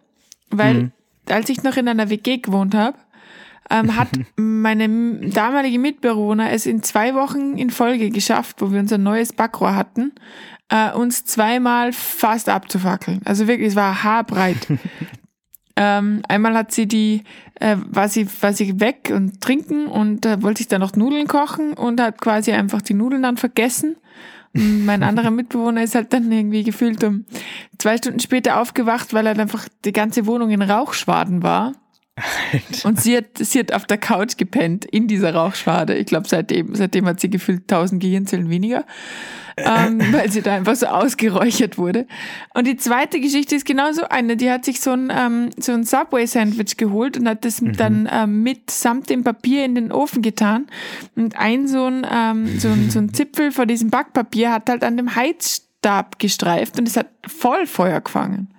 weil 0.50 0.74
mhm. 0.76 0.91
als 1.30 1.50
ich 1.50 1.63
noch 1.63 1.78
in 1.78 1.88
einer 1.88 2.10
WG 2.10 2.38
gewohnt 2.38 2.76
habe, 2.76 2.98
ähm, 3.70 3.96
hat 3.96 4.10
meine 4.36 5.30
damalige 5.30 5.80
Mitbewohner 5.80 6.52
es 6.52 6.65
in 6.65 6.84
zwei 6.84 7.15
Wochen 7.15 7.58
in 7.58 7.70
Folge 7.70 8.10
geschafft, 8.10 8.62
wo 8.62 8.72
wir 8.72 8.80
unser 8.80 8.98
neues 8.98 9.34
Backrohr 9.34 9.76
hatten, 9.76 10.12
äh, 10.70 10.91
uns 10.91 11.26
zweimal 11.26 11.94
fast 11.94 12.50
abzufackeln. 12.50 13.22
Also 13.26 13.48
wirklich, 13.48 13.70
es 13.70 13.76
war 13.76 14.04
haarbreit. 14.04 14.68
ähm, 15.76 16.22
einmal 16.28 16.56
hat 16.56 16.72
sie 16.72 16.88
die, 16.88 17.24
äh, 17.56 17.78
war, 17.89 18.10
sie, 18.10 18.28
war 18.41 18.54
sie 18.54 18.80
weg 18.80 19.12
und 19.13 19.41
trinken 19.41 19.88
und 19.88 20.26
äh, 20.26 20.41
wollte 20.41 20.60
sich 20.60 20.68
dann 20.68 20.82
noch 20.82 20.96
Nudeln 20.96 21.28
kochen 21.28 21.74
und 21.74 22.02
hat 22.02 22.22
quasi 22.22 22.52
einfach 22.52 22.82
die 22.82 22.94
Nudeln 22.94 23.24
dann 23.24 23.38
vergessen 23.38 23.96
mein 24.56 25.04
anderer 25.04 25.32
Mitbewohner 25.32 25.84
ist 25.84 25.96
halt 25.96 26.13
dann 26.13 26.32
irgendwie 26.32 26.63
gefühlt 26.63 27.04
um 27.04 27.26
zwei 27.78 27.98
Stunden 27.98 28.22
später 28.22 28.62
aufgewacht, 28.62 29.13
weil 29.13 29.28
er 29.28 29.38
einfach 29.38 29.68
die 29.84 29.91
ganze 29.91 30.26
Wohnung 30.26 30.50
in 30.50 30.62
Rauchschwaden 30.62 31.44
war. 31.44 31.74
Alter. 32.15 32.88
Und 32.88 33.01
sie 33.01 33.17
hat, 33.17 33.25
sie 33.38 33.60
hat 33.60 33.73
auf 33.73 33.86
der 33.86 33.97
Couch 33.97 34.38
gepennt 34.38 34.86
in 34.86 35.08
dieser 35.08 35.34
Rauchschwade. 35.34 35.95
Ich 35.95 36.06
glaube, 36.06 36.28
seitdem, 36.28 36.73
seitdem 36.75 37.06
hat 37.08 37.19
sie 37.19 37.30
gefühlt 37.30 37.67
tausend 37.67 38.01
Gehirnzellen 38.01 38.49
weniger 38.49 38.86
ähm, 39.58 39.99
weil 40.12 40.32
sie 40.32 40.41
da 40.41 40.56
einfach 40.56 40.75
so 40.75 40.88
ausgeräuchert 40.88 41.78
wurde. 41.78 42.08
Und 42.54 42.67
die 42.67 42.78
zweite 42.78 43.19
Geschichte 43.19 43.56
ist 43.56 43.65
genauso 43.65 44.08
eine, 44.08 44.38
die 44.38 44.49
hat 44.49 44.65
sich 44.65 44.82
so 44.82 44.91
ein, 44.91 45.12
ähm, 45.15 45.49
so 45.58 45.71
ein 45.71 45.84
Subway-Sandwich 45.84 46.78
geholt 46.78 47.17
und 47.17 47.28
hat 47.28 47.45
das 47.45 47.62
mhm. 47.62 47.73
dann 47.73 48.10
ähm, 48.12 48.43
mit 48.43 48.69
samt 48.69 49.10
dem 49.10 49.23
Papier 49.23 49.65
in 49.65 49.75
den 49.75 49.91
Ofen 49.91 50.21
getan. 50.21 50.67
Und 51.15 51.38
ein 51.38 51.67
so 51.67 51.86
ein, 51.86 52.06
ähm, 52.10 52.60
so 52.60 52.69
ein, 52.69 52.89
so 52.89 52.99
ein 52.99 53.13
Zipfel 53.13 53.51
von 53.51 53.67
diesem 53.67 53.89
Backpapier 53.89 54.51
hat 54.51 54.69
halt 54.69 54.84
an 54.84 54.97
dem 54.97 55.15
Heizstab 55.15 56.19
gestreift 56.19 56.78
und 56.80 56.88
es 56.88 56.97
hat 56.97 57.08
voll 57.25 57.65
Feuer 57.65 58.01
gefangen. 58.01 58.54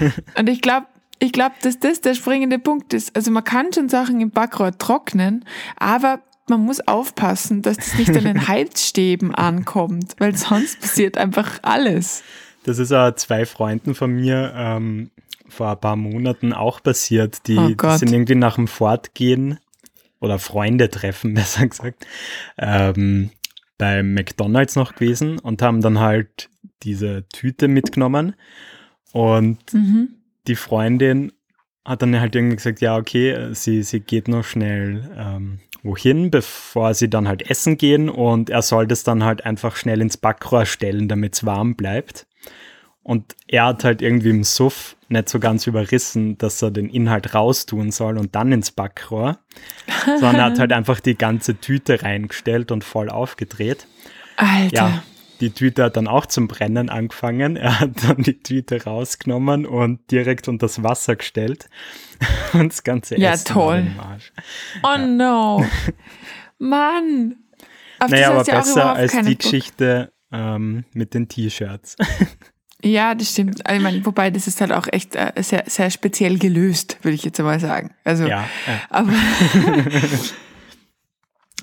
und 0.38 0.48
ich 0.48 0.60
glaube, 0.60 0.86
ich 1.18 1.32
glaube, 1.32 1.54
dass 1.62 1.78
das 1.78 2.00
der 2.00 2.14
springende 2.14 2.58
Punkt 2.58 2.92
ist. 2.92 3.14
Also 3.16 3.30
man 3.30 3.44
kann 3.44 3.72
schon 3.72 3.88
Sachen 3.88 4.20
im 4.20 4.30
Backrohr 4.30 4.76
trocknen, 4.76 5.44
aber 5.76 6.20
man 6.48 6.64
muss 6.64 6.80
aufpassen, 6.86 7.62
dass 7.62 7.76
das 7.76 7.94
nicht 7.94 8.16
an 8.16 8.24
den 8.24 8.48
Heizstäben 8.48 9.34
ankommt, 9.34 10.14
weil 10.18 10.36
sonst 10.36 10.80
passiert 10.80 11.18
einfach 11.18 11.58
alles. 11.62 12.22
Das 12.64 12.78
ist 12.78 12.92
auch 12.92 13.14
zwei 13.14 13.46
Freunden 13.46 13.94
von 13.94 14.12
mir 14.12 14.52
ähm, 14.54 15.10
vor 15.48 15.70
ein 15.70 15.80
paar 15.80 15.96
Monaten 15.96 16.52
auch 16.52 16.82
passiert. 16.82 17.46
Die, 17.46 17.58
oh 17.58 17.68
die 17.68 17.98
sind 17.98 18.12
irgendwie 18.12 18.34
nach 18.34 18.56
dem 18.56 18.68
Fortgehen 18.68 19.58
oder 20.20 20.38
Freunde 20.38 20.90
treffen, 20.90 21.34
besser 21.34 21.66
gesagt, 21.66 22.06
ähm, 22.58 23.30
beim 23.78 24.14
McDonalds 24.14 24.76
noch 24.76 24.94
gewesen 24.94 25.38
und 25.38 25.62
haben 25.62 25.80
dann 25.80 26.00
halt 26.00 26.48
diese 26.82 27.28
Tüte 27.28 27.68
mitgenommen. 27.68 28.34
Und 29.12 29.72
mhm. 29.72 30.14
Die 30.48 30.56
Freundin 30.56 31.32
hat 31.84 32.02
dann 32.02 32.18
halt 32.18 32.34
irgendwie 32.34 32.56
gesagt, 32.56 32.80
ja, 32.80 32.96
okay, 32.96 33.52
sie, 33.52 33.82
sie 33.82 34.00
geht 34.00 34.28
noch 34.28 34.44
schnell 34.44 35.10
ähm, 35.16 35.60
wohin, 35.82 36.30
bevor 36.30 36.94
sie 36.94 37.08
dann 37.08 37.28
halt 37.28 37.48
essen 37.48 37.78
gehen 37.78 38.08
und 38.08 38.50
er 38.50 38.62
soll 38.62 38.86
das 38.86 39.04
dann 39.04 39.24
halt 39.24 39.46
einfach 39.46 39.76
schnell 39.76 40.00
ins 40.00 40.16
Backrohr 40.16 40.66
stellen, 40.66 41.08
damit 41.08 41.34
es 41.34 41.46
warm 41.46 41.76
bleibt. 41.76 42.26
Und 43.02 43.36
er 43.46 43.66
hat 43.66 43.84
halt 43.84 44.02
irgendwie 44.02 44.30
im 44.30 44.42
Suff 44.42 44.96
nicht 45.08 45.28
so 45.28 45.38
ganz 45.38 45.68
überrissen, 45.68 46.38
dass 46.38 46.60
er 46.60 46.72
den 46.72 46.90
Inhalt 46.90 47.34
raustun 47.34 47.92
soll 47.92 48.18
und 48.18 48.34
dann 48.34 48.50
ins 48.50 48.72
Backrohr, 48.72 49.38
sondern 50.04 50.34
er 50.34 50.44
hat 50.46 50.58
halt 50.58 50.72
einfach 50.72 50.98
die 50.98 51.16
ganze 51.16 51.60
Tüte 51.60 52.02
reingestellt 52.02 52.72
und 52.72 52.82
voll 52.82 53.08
aufgedreht. 53.08 53.86
Alter. 54.36 54.74
Ja, 54.74 55.02
die 55.40 55.50
Tüte 55.50 55.84
hat 55.84 55.96
dann 55.96 56.08
auch 56.08 56.26
zum 56.26 56.48
Brennen 56.48 56.88
angefangen. 56.88 57.56
Er 57.56 57.80
hat 57.80 57.90
dann 58.02 58.22
die 58.22 58.40
Tüte 58.42 58.84
rausgenommen 58.84 59.66
und 59.66 60.10
direkt 60.10 60.48
unter 60.48 60.66
das 60.66 60.82
Wasser 60.82 61.16
gestellt. 61.16 61.68
Und 62.54 62.72
das 62.72 62.82
ganze 62.82 63.20
ja, 63.20 63.32
Essen 63.32 63.44
toll. 63.44 63.86
Oh 64.82 64.86
ja. 64.88 64.98
no. 65.06 65.66
Mann. 66.58 67.36
Auf 67.98 68.10
naja, 68.10 68.30
aber 68.30 68.44
besser 68.44 68.94
als 68.94 69.12
die 69.12 69.18
Bock. 69.18 69.38
Geschichte 69.40 70.12
ähm, 70.32 70.84
mit 70.92 71.14
den 71.14 71.28
T-Shirts. 71.28 71.96
Ja, 72.84 73.14
das 73.14 73.30
stimmt. 73.30 73.62
Ich 73.68 73.80
meine, 73.80 74.04
wobei 74.04 74.30
das 74.30 74.46
ist 74.46 74.60
halt 74.60 74.70
auch 74.70 74.86
echt 74.92 75.16
äh, 75.16 75.32
sehr, 75.38 75.64
sehr 75.66 75.90
speziell 75.90 76.38
gelöst, 76.38 76.98
würde 77.02 77.14
ich 77.14 77.24
jetzt 77.24 77.40
einmal 77.40 77.58
sagen. 77.58 77.94
Also, 78.04 78.26
ja, 78.26 78.46
ja. 78.66 78.80
aber 78.90 79.12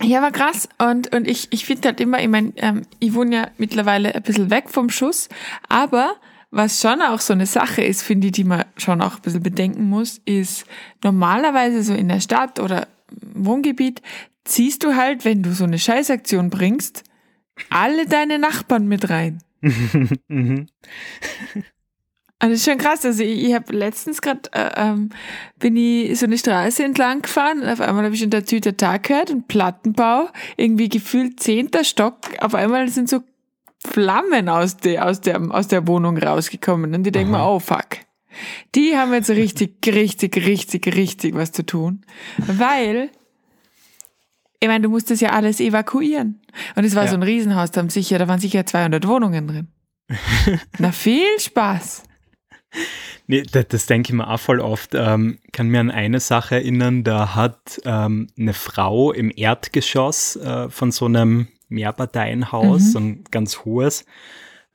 Ja, 0.03 0.21
war 0.21 0.31
krass. 0.31 0.67
Und, 0.79 1.15
und 1.15 1.27
ich, 1.27 1.47
ich 1.51 1.65
finde 1.65 1.89
halt 1.89 2.01
immer, 2.01 2.21
ich 2.21 2.27
meine, 2.27 2.53
ähm, 2.57 2.83
ich 2.99 3.13
wohne 3.13 3.35
ja 3.35 3.47
mittlerweile 3.57 4.13
ein 4.13 4.21
bisschen 4.21 4.49
weg 4.49 4.69
vom 4.69 4.89
Schuss, 4.89 5.29
aber 5.69 6.15
was 6.51 6.81
schon 6.81 7.01
auch 7.01 7.19
so 7.19 7.33
eine 7.33 7.45
Sache 7.47 7.81
ist, 7.81 8.03
finde 8.03 8.27
ich, 8.27 8.33
die 8.33 8.43
man 8.43 8.65
schon 8.77 9.01
auch 9.01 9.15
ein 9.15 9.21
bisschen 9.21 9.41
bedenken 9.41 9.85
muss, 9.89 10.21
ist 10.25 10.65
normalerweise 11.03 11.81
so 11.81 11.93
in 11.95 12.09
der 12.09 12.19
Stadt 12.19 12.59
oder 12.59 12.87
Wohngebiet 13.33 14.01
ziehst 14.43 14.83
du 14.83 14.95
halt, 14.95 15.25
wenn 15.25 15.41
du 15.41 15.53
so 15.53 15.63
eine 15.63 15.79
Scheißaktion 15.79 16.49
bringst, 16.49 17.03
alle 17.69 18.05
deine 18.05 18.39
Nachbarn 18.39 18.87
mit 18.87 19.09
rein. 19.09 19.39
Und 22.41 22.49
das 22.49 22.59
ist 22.59 22.65
schon 22.65 22.77
krass. 22.77 23.05
Also 23.05 23.23
ich, 23.23 23.45
ich 23.45 23.53
habe 23.53 23.71
letztens 23.73 24.21
gerade, 24.21 24.41
äh, 24.51 24.69
ähm, 24.75 25.09
bin 25.59 25.77
ich 25.77 26.19
so 26.19 26.25
eine 26.25 26.37
Straße 26.37 26.83
entlang 26.83 27.21
gefahren 27.21 27.61
und 27.61 27.69
auf 27.69 27.79
einmal 27.79 28.03
habe 28.05 28.15
ich 28.15 28.21
in 28.23 28.31
der 28.31 28.45
Tüte 28.45 28.75
Tag 28.75 29.03
gehört 29.03 29.29
und 29.31 29.47
Plattenbau, 29.47 30.27
irgendwie 30.57 30.89
gefühlt 30.89 31.39
zehnter 31.39 31.83
Stock. 31.85 32.17
Auf 32.41 32.53
einmal 32.55 32.89
sind 32.89 33.07
so 33.09 33.19
Flammen 33.85 34.49
aus 34.49 34.77
der, 34.77 35.05
aus 35.05 35.21
der, 35.21 35.41
aus 35.51 35.67
der 35.67 35.87
Wohnung 35.87 36.17
rausgekommen. 36.17 36.93
Und 36.95 37.03
die 37.03 37.11
denken 37.11 37.31
mir, 37.31 37.45
oh 37.45 37.59
fuck. 37.59 37.85
Die 38.75 38.97
haben 38.97 39.13
jetzt 39.13 39.29
richtig, 39.29 39.77
richtig, 39.85 40.35
richtig, 40.37 40.87
richtig 40.95 41.35
was 41.35 41.51
zu 41.51 41.65
tun. 41.65 42.01
Weil, 42.37 43.09
ich 44.59 44.67
meine, 44.67 44.81
du 44.83 44.89
musst 44.89 45.11
das 45.11 45.19
ja 45.21 45.29
alles 45.31 45.59
evakuieren. 45.59 46.41
Und 46.75 46.83
es 46.83 46.95
war 46.95 47.03
Ja. 47.03 47.09
so 47.09 47.15
ein 47.15 47.23
Riesenhaus, 47.23 47.71
da, 47.71 47.81
haben 47.81 47.89
sicher, 47.89 48.17
da 48.17 48.27
waren 48.27 48.39
sicher 48.39 48.65
200 48.65 49.07
Wohnungen 49.07 49.47
drin. 49.47 49.67
Na, 50.79 50.91
viel 50.91 51.39
Spaß. 51.39 52.03
Nee, 53.27 53.43
das, 53.43 53.67
das 53.69 53.85
denke 53.85 54.09
ich 54.09 54.13
mir 54.13 54.27
auch 54.27 54.39
voll 54.39 54.59
oft. 54.59 54.91
Ähm, 54.95 55.39
kann 55.51 55.69
mir 55.69 55.79
an 55.79 55.91
eine 55.91 56.19
Sache 56.19 56.55
erinnern, 56.55 57.03
da 57.03 57.35
hat 57.35 57.81
ähm, 57.85 58.27
eine 58.37 58.53
Frau 58.53 59.11
im 59.11 59.31
Erdgeschoss 59.33 60.35
äh, 60.35 60.69
von 60.69 60.91
so 60.91 61.05
einem 61.05 61.47
Mehrparteienhaus, 61.69 62.81
Mhm. 62.87 62.91
so 62.91 62.99
ein 62.99 63.23
ganz 63.31 63.59
hohes, 63.59 64.05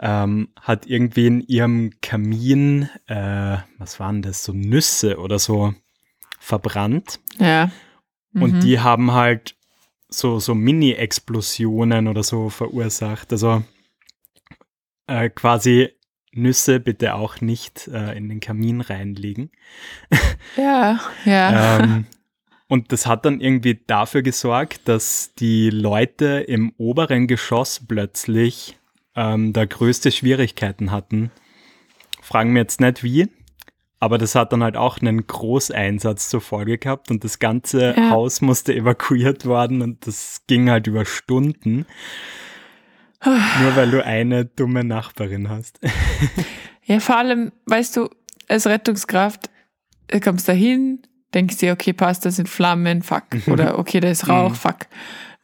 ähm, 0.00 0.48
hat 0.60 0.86
irgendwie 0.86 1.26
in 1.26 1.40
ihrem 1.42 1.92
Kamin, 2.00 2.88
äh, 3.06 3.58
was 3.78 4.00
waren 4.00 4.22
das, 4.22 4.44
so 4.44 4.52
Nüsse 4.52 5.18
oder 5.18 5.38
so 5.38 5.74
verbrannt. 6.40 7.20
Ja. 7.38 7.70
Und 8.34 8.54
Mhm. 8.54 8.60
die 8.60 8.80
haben 8.80 9.12
halt 9.12 9.56
so, 10.08 10.38
so 10.38 10.54
Mini-Explosionen 10.54 12.08
oder 12.08 12.22
so 12.22 12.48
verursacht. 12.48 13.32
Also 13.32 13.62
äh, 15.06 15.28
quasi 15.30 15.90
Nüsse 16.32 16.80
bitte 16.80 17.14
auch 17.14 17.40
nicht 17.40 17.88
äh, 17.88 18.16
in 18.16 18.28
den 18.28 18.40
Kamin 18.40 18.80
reinlegen. 18.80 19.50
Ja, 20.56 21.00
ja. 21.24 21.80
ähm, 21.80 22.06
und 22.68 22.92
das 22.92 23.06
hat 23.06 23.24
dann 23.24 23.40
irgendwie 23.40 23.80
dafür 23.86 24.22
gesorgt, 24.22 24.88
dass 24.88 25.34
die 25.38 25.70
Leute 25.70 26.40
im 26.46 26.72
oberen 26.78 27.26
Geschoss 27.26 27.82
plötzlich 27.86 28.76
ähm, 29.14 29.52
da 29.52 29.64
größte 29.64 30.10
Schwierigkeiten 30.10 30.90
hatten. 30.90 31.30
Fragen 32.20 32.54
wir 32.54 32.62
jetzt 32.62 32.80
nicht 32.80 33.02
wie, 33.04 33.28
aber 34.00 34.18
das 34.18 34.34
hat 34.34 34.52
dann 34.52 34.62
halt 34.62 34.76
auch 34.76 34.98
einen 35.00 35.26
Großeinsatz 35.26 36.28
zur 36.28 36.40
Folge 36.40 36.78
gehabt 36.78 37.10
und 37.10 37.24
das 37.24 37.38
ganze 37.38 37.94
Ja. 37.96 38.10
Haus 38.10 38.40
musste 38.40 38.74
evakuiert 38.74 39.46
werden 39.46 39.82
und 39.82 40.06
das 40.06 40.42
ging 40.46 40.70
halt 40.70 40.86
über 40.86 41.04
Stunden. 41.04 41.86
Nur 43.24 43.74
weil 43.76 43.90
du 43.90 44.04
eine 44.04 44.44
dumme 44.44 44.84
Nachbarin 44.84 45.48
hast. 45.48 45.80
Ja, 46.84 47.00
vor 47.00 47.16
allem, 47.16 47.52
weißt 47.66 47.96
du, 47.96 48.08
als 48.48 48.66
Rettungskraft 48.66 49.50
äh, 50.08 50.20
kommst 50.20 50.48
da 50.48 50.52
hin, 50.52 51.00
denkst 51.34 51.58
dir, 51.58 51.72
okay, 51.72 51.92
passt, 51.92 52.24
da 52.24 52.30
sind 52.30 52.48
Flammen, 52.48 53.02
fuck. 53.02 53.24
Oder 53.48 53.78
okay, 53.78 54.00
da 54.00 54.08
ist 54.08 54.28
Rauch, 54.28 54.50
Mhm. 54.50 54.54
fuck. 54.54 54.78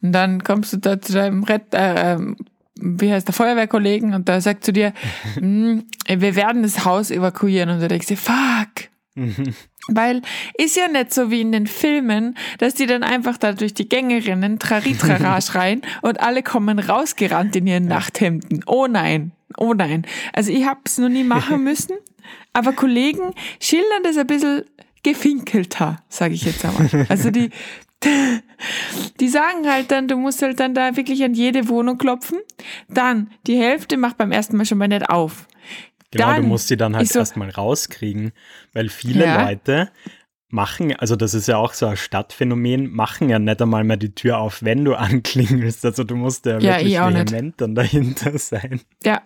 Und 0.01 0.13
dann 0.13 0.43
kommst 0.45 0.73
du 0.73 0.77
da 0.79 1.01
zu 1.01 1.13
deinem 1.13 1.43
Rett, 1.45 1.75
äh, 1.75 2.15
ähm, 2.15 2.37
wie 2.77 3.13
heißt 3.13 3.27
der 3.29 3.35
Feuerwehrkollegen 3.35 4.15
und 4.15 4.29
da 4.29 4.41
sagt 4.41 4.65
zu 4.65 4.73
dir, 4.73 4.93
"Hm, 5.35 5.85
wir 6.09 6.37
werden 6.37 6.63
das 6.63 6.85
Haus 6.85 7.11
evakuieren. 7.11 7.71
Und 7.71 7.81
du 7.81 7.89
denkst 7.89 8.07
dir, 8.07 8.17
fuck. 8.17 8.89
Weil 9.89 10.23
ist 10.59 10.77
ja 10.77 10.89
nicht 10.89 11.15
so 11.15 11.31
wie 11.31 11.41
in 11.41 11.53
den 11.53 11.67
Filmen, 11.67 12.37
dass 12.59 12.75
die 12.75 12.87
dann 12.87 13.03
einfach 13.03 13.37
da 13.37 13.53
durch 13.53 13.75
die 13.75 13.89
Gänge 13.89 14.25
rennen, 14.27 14.59
traritrara 14.59 15.41
schreien 15.41 15.83
und 16.03 16.21
alle 16.21 16.43
kommen 16.43 16.79
rausgerannt 16.79 17.55
in 17.57 17.67
ihren 17.67 17.87
Nachthemden. 17.87 18.65
Oh 18.67 18.87
nein, 18.87 19.33
oh 19.57 19.75
nein. 19.75 20.07
Also 20.33 20.51
ich 20.51 20.67
habe 20.67 20.81
es 20.85 20.99
noch 20.99 21.09
nie 21.09 21.25
machen 21.25 21.63
müssen, 21.65 21.97
aber 22.53 22.73
Kollegen 22.73 23.35
schildern 23.61 24.03
das 24.03 24.17
ein 24.17 24.27
bisschen 24.27 24.65
gefinkelter, 25.03 26.03
sage 26.09 26.35
ich 26.35 26.45
jetzt 26.45 26.65
einmal. 26.65 27.07
Also 27.09 27.31
die, 27.31 27.51
die 29.21 29.29
sagen 29.29 29.71
halt 29.71 29.91
dann, 29.91 30.09
du 30.09 30.17
musst 30.17 30.43
halt 30.43 30.59
dann 30.59 30.75
da 30.75 30.97
wirklich 30.97 31.23
an 31.23 31.35
jede 31.35 31.69
Wohnung 31.69 31.99
klopfen. 31.99 32.39
Dann, 32.89 33.31
die 33.47 33.57
Hälfte 33.57 33.97
macht 33.97 34.17
beim 34.17 34.33
ersten 34.33 34.57
Mal 34.57 34.65
schon 34.65 34.79
mal 34.79 34.89
nicht 34.89 35.09
auf. 35.09 35.47
Genau, 36.15 36.33
Dann 36.33 36.43
du 36.43 36.49
musst 36.49 36.69
sie 36.69 36.77
dann 36.77 36.97
halt 36.97 37.09
so- 37.09 37.19
erstmal 37.19 37.51
rauskriegen, 37.51 38.33
weil 38.73 38.89
viele 38.89 39.25
Ja. 39.27 39.45
Leute 39.49 39.91
machen, 40.51 40.95
also 40.95 41.17
das 41.17 41.35
ist 41.35 41.49
ja 41.49 41.57
auch 41.57 41.73
so 41.73 41.87
ein 41.87 41.97
Stadtphänomen, 41.97 42.89
machen 42.95 43.29
ja 43.29 43.41
nicht 43.41 43.61
einmal 43.61 43.83
mehr 43.83 43.97
die 43.97 44.15
Tür 44.15 44.39
auf, 44.39 44.63
wenn 44.63 44.85
du 44.85 44.95
anklingelst. 44.99 45.85
Also 45.85 46.05
du 46.05 46.15
musst 46.15 46.47
ja, 46.47 46.61
Ja, 46.61 46.77
wirklich 46.79 46.95
vehement 46.97 47.61
dann 47.61 47.75
dahinter 47.75 48.39
sein. 48.39 48.81
Ja, 49.03 49.21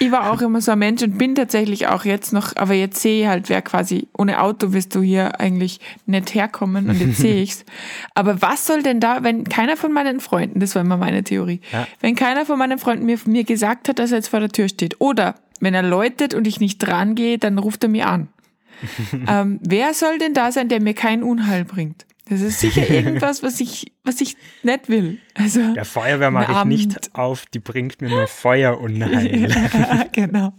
ich 0.00 0.10
war 0.10 0.30
auch 0.32 0.40
immer 0.40 0.62
so 0.62 0.72
ein 0.72 0.78
Mensch 0.78 1.02
und 1.02 1.18
bin 1.18 1.34
tatsächlich 1.34 1.88
auch 1.88 2.06
jetzt 2.06 2.32
noch, 2.32 2.56
aber 2.56 2.72
jetzt 2.72 3.02
sehe 3.02 3.22
ich 3.22 3.28
halt, 3.28 3.50
wer 3.50 3.60
quasi, 3.60 4.08
ohne 4.16 4.40
Auto 4.40 4.72
wirst 4.72 4.94
du 4.94 5.02
hier 5.02 5.38
eigentlich 5.38 5.80
nicht 6.06 6.34
herkommen 6.34 6.88
und 6.88 6.98
jetzt 6.98 7.18
sehe 7.18 7.34
ich's. 7.42 7.66
Aber 8.14 8.40
was 8.40 8.66
soll 8.66 8.82
denn 8.82 9.00
da, 9.00 9.22
wenn 9.22 9.44
keiner 9.44 9.76
von 9.76 9.92
meinen 9.92 10.18
Freunden, 10.20 10.60
das 10.60 10.74
war 10.74 10.80
immer 10.80 10.96
meine 10.96 11.24
Theorie, 11.24 11.60
Ja. 11.72 11.86
wenn 12.00 12.14
keiner 12.14 12.46
von 12.46 12.58
meinen 12.58 12.78
Freunden 12.78 13.04
mir, 13.04 13.18
mir 13.26 13.44
gesagt 13.44 13.90
hat, 13.90 13.98
dass 13.98 14.12
er 14.12 14.18
jetzt 14.18 14.28
vor 14.28 14.40
der 14.40 14.48
Tür 14.48 14.68
steht 14.70 14.98
oder 14.98 15.34
wenn 15.60 15.74
er 15.74 15.82
läutet 15.82 16.34
und 16.34 16.46
ich 16.46 16.60
nicht 16.60 16.78
dran 16.78 17.14
gehe, 17.14 17.38
dann 17.38 17.58
ruft 17.58 17.82
er 17.82 17.88
mir 17.88 18.08
an. 18.08 18.28
ähm, 19.28 19.60
wer 19.62 19.94
soll 19.94 20.18
denn 20.18 20.34
da 20.34 20.52
sein, 20.52 20.68
der 20.68 20.80
mir 20.80 20.94
kein 20.94 21.22
Unheil 21.22 21.64
bringt? 21.64 22.06
Das 22.28 22.40
ist 22.40 22.60
sicher 22.60 22.88
irgendwas, 22.88 23.42
was 23.42 23.60
ich, 23.60 23.92
was 24.02 24.20
ich 24.20 24.36
nicht 24.62 24.88
will. 24.88 25.18
Also, 25.34 25.74
Der 25.74 25.84
Feuerwehr 25.84 26.30
mache 26.30 26.52
ich 26.52 26.56
Abend. 26.56 26.72
nicht 26.72 27.14
auf, 27.14 27.44
die 27.46 27.58
bringt 27.58 28.00
mir 28.00 28.08
nur 28.08 28.26
Feuerunheil. 28.26 29.50
Ja, 29.74 30.06
genau. 30.10 30.52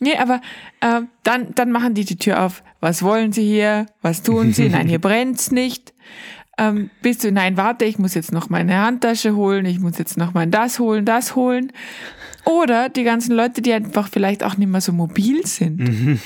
Nee, 0.00 0.16
aber 0.16 0.40
äh, 0.80 1.02
dann, 1.24 1.54
dann 1.54 1.72
machen 1.72 1.94
die 1.94 2.04
die 2.04 2.16
Tür 2.16 2.44
auf. 2.44 2.62
Was 2.80 3.02
wollen 3.02 3.32
sie 3.32 3.44
hier? 3.44 3.86
Was 4.00 4.22
tun 4.22 4.52
sie? 4.52 4.68
Nein, 4.68 4.88
hier 4.88 4.98
brennt's 5.00 5.50
nicht. 5.50 5.92
Ähm, 6.58 6.90
bist 7.02 7.24
du, 7.24 7.32
nein, 7.32 7.56
warte, 7.56 7.84
ich 7.84 7.98
muss 7.98 8.14
jetzt 8.14 8.32
noch 8.32 8.48
meine 8.50 8.78
Handtasche 8.78 9.34
holen, 9.36 9.64
ich 9.66 9.78
muss 9.78 9.98
jetzt 9.98 10.16
noch 10.16 10.34
mein 10.34 10.50
das 10.50 10.78
holen, 10.78 11.04
das 11.04 11.36
holen. 11.36 11.72
Oder 12.48 12.88
die 12.88 13.04
ganzen 13.04 13.34
Leute, 13.36 13.60
die 13.62 13.72
einfach 13.72 14.08
vielleicht 14.08 14.42
auch 14.42 14.56
nicht 14.56 14.68
mehr 14.68 14.80
so 14.80 14.92
mobil 14.92 15.46
sind. 15.46 16.18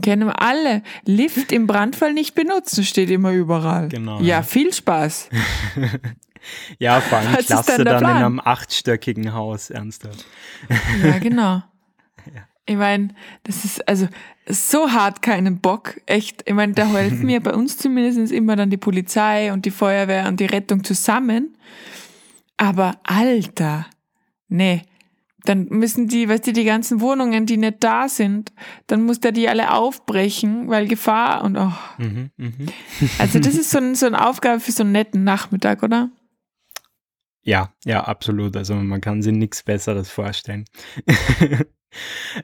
Kennen 0.00 0.26
wir 0.28 0.40
alle. 0.40 0.82
Lift 1.04 1.50
im 1.50 1.66
Brandfall 1.66 2.12
nicht 2.12 2.34
benutzen, 2.36 2.84
steht 2.84 3.10
immer 3.10 3.32
überall. 3.32 3.88
Genau, 3.88 4.20
Ja, 4.20 4.42
viel 4.42 4.72
Spaß. 4.72 5.28
Ja, 6.78 7.00
vor 7.00 7.18
allem 7.18 7.32
klasse 7.32 7.78
dann 7.78 7.84
dann 7.84 7.94
in 7.96 8.00
Plan? 8.00 8.16
einem 8.16 8.40
achtstöckigen 8.42 9.34
Haus, 9.34 9.70
ernsthaft. 9.70 10.24
Ja, 11.02 11.18
genau. 11.18 11.62
Ich 12.64 12.76
meine, 12.76 13.08
das 13.44 13.64
ist 13.64 13.88
also 13.88 14.08
so 14.46 14.90
hart 14.92 15.22
keinen 15.22 15.58
Bock. 15.58 15.98
Echt. 16.04 16.42
Ich 16.46 16.52
meine, 16.52 16.74
da 16.74 16.86
helfen 16.86 17.24
mir 17.24 17.40
bei 17.40 17.54
uns 17.54 17.78
zumindest 17.78 18.30
immer 18.30 18.56
dann 18.56 18.68
die 18.68 18.76
Polizei 18.76 19.54
und 19.54 19.64
die 19.64 19.70
Feuerwehr 19.70 20.28
und 20.28 20.38
die 20.38 20.44
Rettung 20.44 20.84
zusammen. 20.84 21.56
Aber 22.58 22.98
Alter, 23.04 23.86
nee. 24.48 24.82
Dann 25.44 25.66
müssen 25.68 26.08
die, 26.08 26.28
weißt 26.28 26.48
du, 26.48 26.52
die 26.52 26.64
ganzen 26.64 27.00
Wohnungen, 27.00 27.46
die 27.46 27.56
nicht 27.56 27.82
da 27.84 28.08
sind, 28.08 28.52
dann 28.86 29.04
muss 29.04 29.20
der 29.20 29.32
die 29.32 29.48
alle 29.48 29.72
aufbrechen, 29.72 30.68
weil 30.68 30.88
Gefahr 30.88 31.44
und 31.44 31.56
oh. 31.56 31.72
Mhm, 31.98 32.30
mhm. 32.36 32.66
Also 33.18 33.38
das 33.38 33.54
ist 33.58 33.70
so, 33.70 33.78
ein, 33.78 33.94
so 33.94 34.06
eine 34.06 34.26
Aufgabe 34.26 34.60
für 34.60 34.72
so 34.72 34.82
einen 34.82 34.92
netten 34.92 35.24
Nachmittag, 35.24 35.82
oder? 35.82 36.10
Ja, 37.42 37.72
ja, 37.84 38.04
absolut. 38.04 38.56
Also 38.56 38.74
man 38.74 39.00
kann 39.00 39.22
sich 39.22 39.32
nichts 39.32 39.62
Besseres 39.62 40.10
vorstellen. 40.10 40.66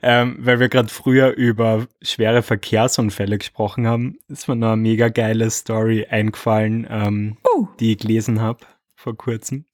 ähm, 0.01 0.37
weil 0.39 0.59
wir 0.59 0.69
gerade 0.69 0.89
früher 0.89 1.31
über 1.35 1.87
schwere 2.01 2.41
Verkehrsunfälle 2.41 3.37
gesprochen 3.37 3.85
haben, 3.85 4.17
ist 4.27 4.47
mir 4.47 4.55
noch 4.55 4.71
eine 4.71 4.81
mega 4.81 5.09
geile 5.09 5.49
Story 5.51 6.07
eingefallen, 6.09 6.87
ähm, 6.89 7.37
Uh, 7.55 7.67
die 7.79 7.91
ich 7.91 7.99
gelesen 7.99 8.41
habe 8.41 8.65
vor 8.95 9.15
kurzem. 9.15 9.65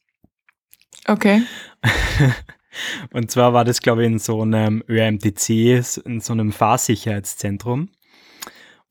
okay. 1.08 1.44
Und 3.12 3.32
zwar 3.32 3.54
war 3.54 3.66
das, 3.66 3.82
glaube 3.82 4.04
ich, 4.04 4.08
in 4.12 4.20
so 4.20 4.42
einem 4.42 4.84
ÖMTC, 4.88 5.50
in 6.06 6.20
so 6.22 6.34
einem 6.34 6.52
Fahrsicherheitszentrum. 6.52 7.90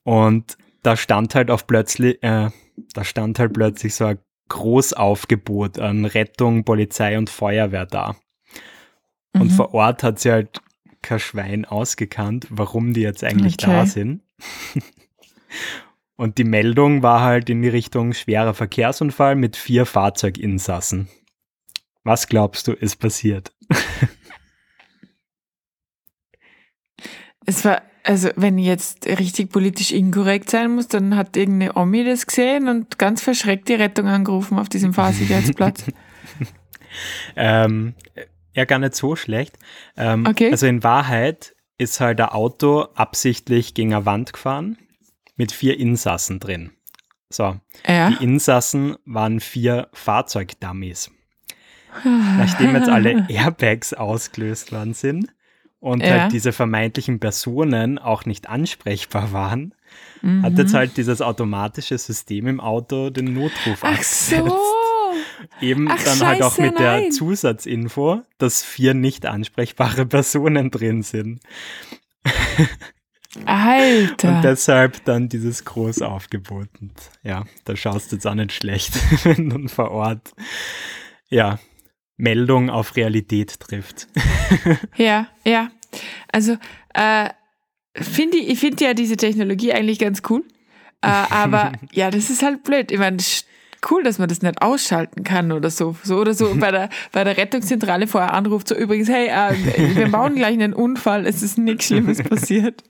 Und 0.03 0.57
da 0.83 0.97
stand 0.97 1.35
halt 1.35 1.51
auf 1.51 1.66
plötzlich, 1.66 2.23
äh, 2.23 2.51
da 2.95 3.05
stand 3.05 3.38
halt 3.38 3.53
plötzlich 3.53 3.95
so 3.95 4.07
ein 4.07 4.19
Großaufgebot 4.49 5.79
an 5.79 6.05
Rettung, 6.05 6.64
Polizei 6.64 7.16
und 7.16 7.31
Feuerwehr 7.31 7.87
da. 7.87 8.16
Und 9.35 9.45
Mhm. 9.45 9.51
vor 9.51 9.75
Ort 9.75 10.03
hat 10.03 10.19
sie 10.19 10.33
halt 10.33 10.61
kein 11.03 11.21
Schwein 11.21 11.64
ausgekannt, 11.64 12.47
warum 12.51 12.93
die 12.93 13.01
jetzt 13.03 13.23
eigentlich 13.25 13.55
Okay. 13.55 13.66
da 13.71 13.87
sind. 13.87 14.23
Und 16.16 16.37
die 16.37 16.45
Meldung 16.45 17.03
war 17.03 17.23
halt 17.23 17.49
in 17.49 17.62
die 17.62 17.69
Richtung 17.71 18.12
schwerer 18.12 18.53
Verkehrsunfall 18.53 19.37
mit 19.37 19.57
vier 19.57 19.87
Fahrzeuginsassen. 19.87 21.09
Was 22.05 22.29
glaubst 22.29 22.67
du, 22.67 22.73
ist 22.73 22.97
passiert? 22.97 23.53
Es 27.47 27.65
war, 27.65 27.83
also 28.05 28.31
wenn 28.37 28.59
ich 28.59 28.67
jetzt 28.67 29.07
richtig 29.07 29.51
politisch 29.51 29.91
inkorrekt 29.93 30.51
sein 30.51 30.71
muss, 30.73 30.89
dann 30.89 31.17
hat 31.17 31.37
irgendeine 31.37 31.75
Omi 31.75 32.05
das 32.05 32.27
gesehen 32.27 32.69
und 32.69 32.99
ganz 32.99 33.23
verschreckt 33.23 33.69
die 33.69 33.75
Rettung 33.75 34.07
angerufen 34.07 34.59
auf 34.59 34.69
diesem 34.69 34.95
Fahrsicherheitsplatz. 34.95 35.87
Ähm, 37.37 37.95
ja, 38.53 38.65
gar 38.65 38.79
nicht 38.79 38.95
so 38.95 39.17
schlecht. 39.17 39.59
Ähm, 39.97 40.27
Okay. 40.27 40.51
Also 40.51 40.67
in 40.67 40.83
Wahrheit 40.83 41.55
ist 41.79 42.01
halt 42.01 42.21
ein 42.21 42.29
Auto 42.29 42.83
absichtlich 42.95 43.75
gegen 43.75 43.95
eine 43.95 44.07
Wand 44.07 44.33
gefahren 44.33 44.77
mit 45.37 45.53
vier 45.53 45.79
Insassen 45.79 46.41
drin. 46.41 46.73
So, 47.31 47.61
ja. 47.87 48.11
die 48.11 48.25
Insassen 48.25 48.97
waren 49.05 49.41
vier 49.41 49.89
Fahrzeugdummies. 49.93 51.11
Nachdem 52.05 52.74
jetzt 52.74 52.88
alle 52.88 53.26
Airbags 53.29 53.92
ausgelöst 53.94 54.72
worden 54.72 54.94
sind 54.94 55.29
und 55.81 56.03
Ja. 56.03 56.22
halt 56.22 56.33
diese 56.33 56.53
vermeintlichen 56.53 57.20
Personen 57.20 57.98
auch 57.98 58.24
nicht 58.24 58.48
ansprechbar 58.48 59.33
waren, 59.33 59.74
Mhm. 60.22 60.42
hat 60.42 60.59
jetzt 60.59 60.74
halt 60.74 60.96
dieses 60.98 61.22
automatische 61.22 61.96
System 61.98 62.46
im 62.46 62.61
Auto 62.61 63.09
den 63.11 63.33
Notruf 63.33 63.79
Ach 63.83 63.90
abgesetzt. 63.92 64.31
so. 64.46 64.59
Eben 65.61 65.88
Ach, 65.90 65.98
dann 66.05 66.20
halt 66.29 66.42
auch 66.42 66.50
scheiße, 66.57 66.62
mit 66.62 66.79
der 66.79 67.00
nein. 67.00 67.12
Zusatzinfo, 67.12 68.20
dass 68.38 68.62
vier 68.62 68.92
nicht 68.94 69.24
ansprechbare 69.26 70.05
Personen 70.07 70.70
drin 70.70 71.03
sind. 71.03 71.40
Alter. 73.46 74.37
Und 74.37 74.42
deshalb 74.42 75.05
dann 75.05 75.29
dieses 75.29 75.64
Großaufgebot. 75.64 76.68
Und 76.81 76.92
ja, 77.22 77.44
da 77.64 77.76
schaust 77.76 78.11
du 78.12 78.16
jetzt 78.16 78.26
auch 78.26 78.35
nicht 78.35 78.53
schlecht, 78.53 78.92
wenn 79.24 79.50
dann 79.50 79.68
vor 79.68 79.90
Ort, 79.90 80.33
ja, 81.29 81.59
Meldung 82.20 82.70
auf 82.70 82.96
Realität 82.96 83.59
trifft. 83.61 84.09
Ja, 84.96 85.28
ja. 85.44 85.70
Also, 86.33 86.56
äh, 86.94 87.30
finde 87.94 88.37
ich, 88.38 88.48
ich 88.50 88.59
finde 88.59 88.85
ja 88.85 88.94
diese 88.94 89.16
Technologie 89.16 89.72
eigentlich 89.72 89.98
ganz 89.98 90.22
cool. 90.28 90.44
Äh, 91.02 91.09
aber 91.09 91.72
ja, 91.92 92.11
das 92.11 92.30
ist 92.30 92.42
halt 92.42 92.64
blöd. 92.64 92.90
Ich 92.90 92.98
meine, 92.98 93.18
cool, 93.90 94.02
dass 94.02 94.18
man 94.18 94.28
das 94.28 94.42
nicht 94.42 94.61
ausschalten 94.61 95.24
kann 95.24 95.52
oder 95.52 95.70
so. 95.70 95.96
So 96.02 96.18
oder 96.18 96.35
so 96.35 96.54
bei 96.56 96.70
der, 96.70 96.90
bei 97.12 97.24
der 97.24 97.37
Rettungszentrale 97.37 98.06
vorher 98.06 98.35
anruft, 98.35 98.68
so 98.68 98.74
übrigens, 98.74 99.09
hey, 99.09 99.28
äh, 99.28 99.96
wir 99.96 100.09
bauen 100.11 100.35
gleich 100.35 100.54
einen 100.54 100.74
Unfall, 100.74 101.26
es 101.26 101.42
ist 101.42 101.59
nichts 101.59 101.87
Schlimmes 101.87 102.22
passiert. 102.22 102.83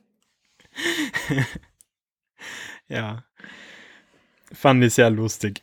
Ja. 2.88 3.24
Fand 4.52 4.82
ich 4.82 4.94
sehr 4.94 5.10
lustig. 5.10 5.62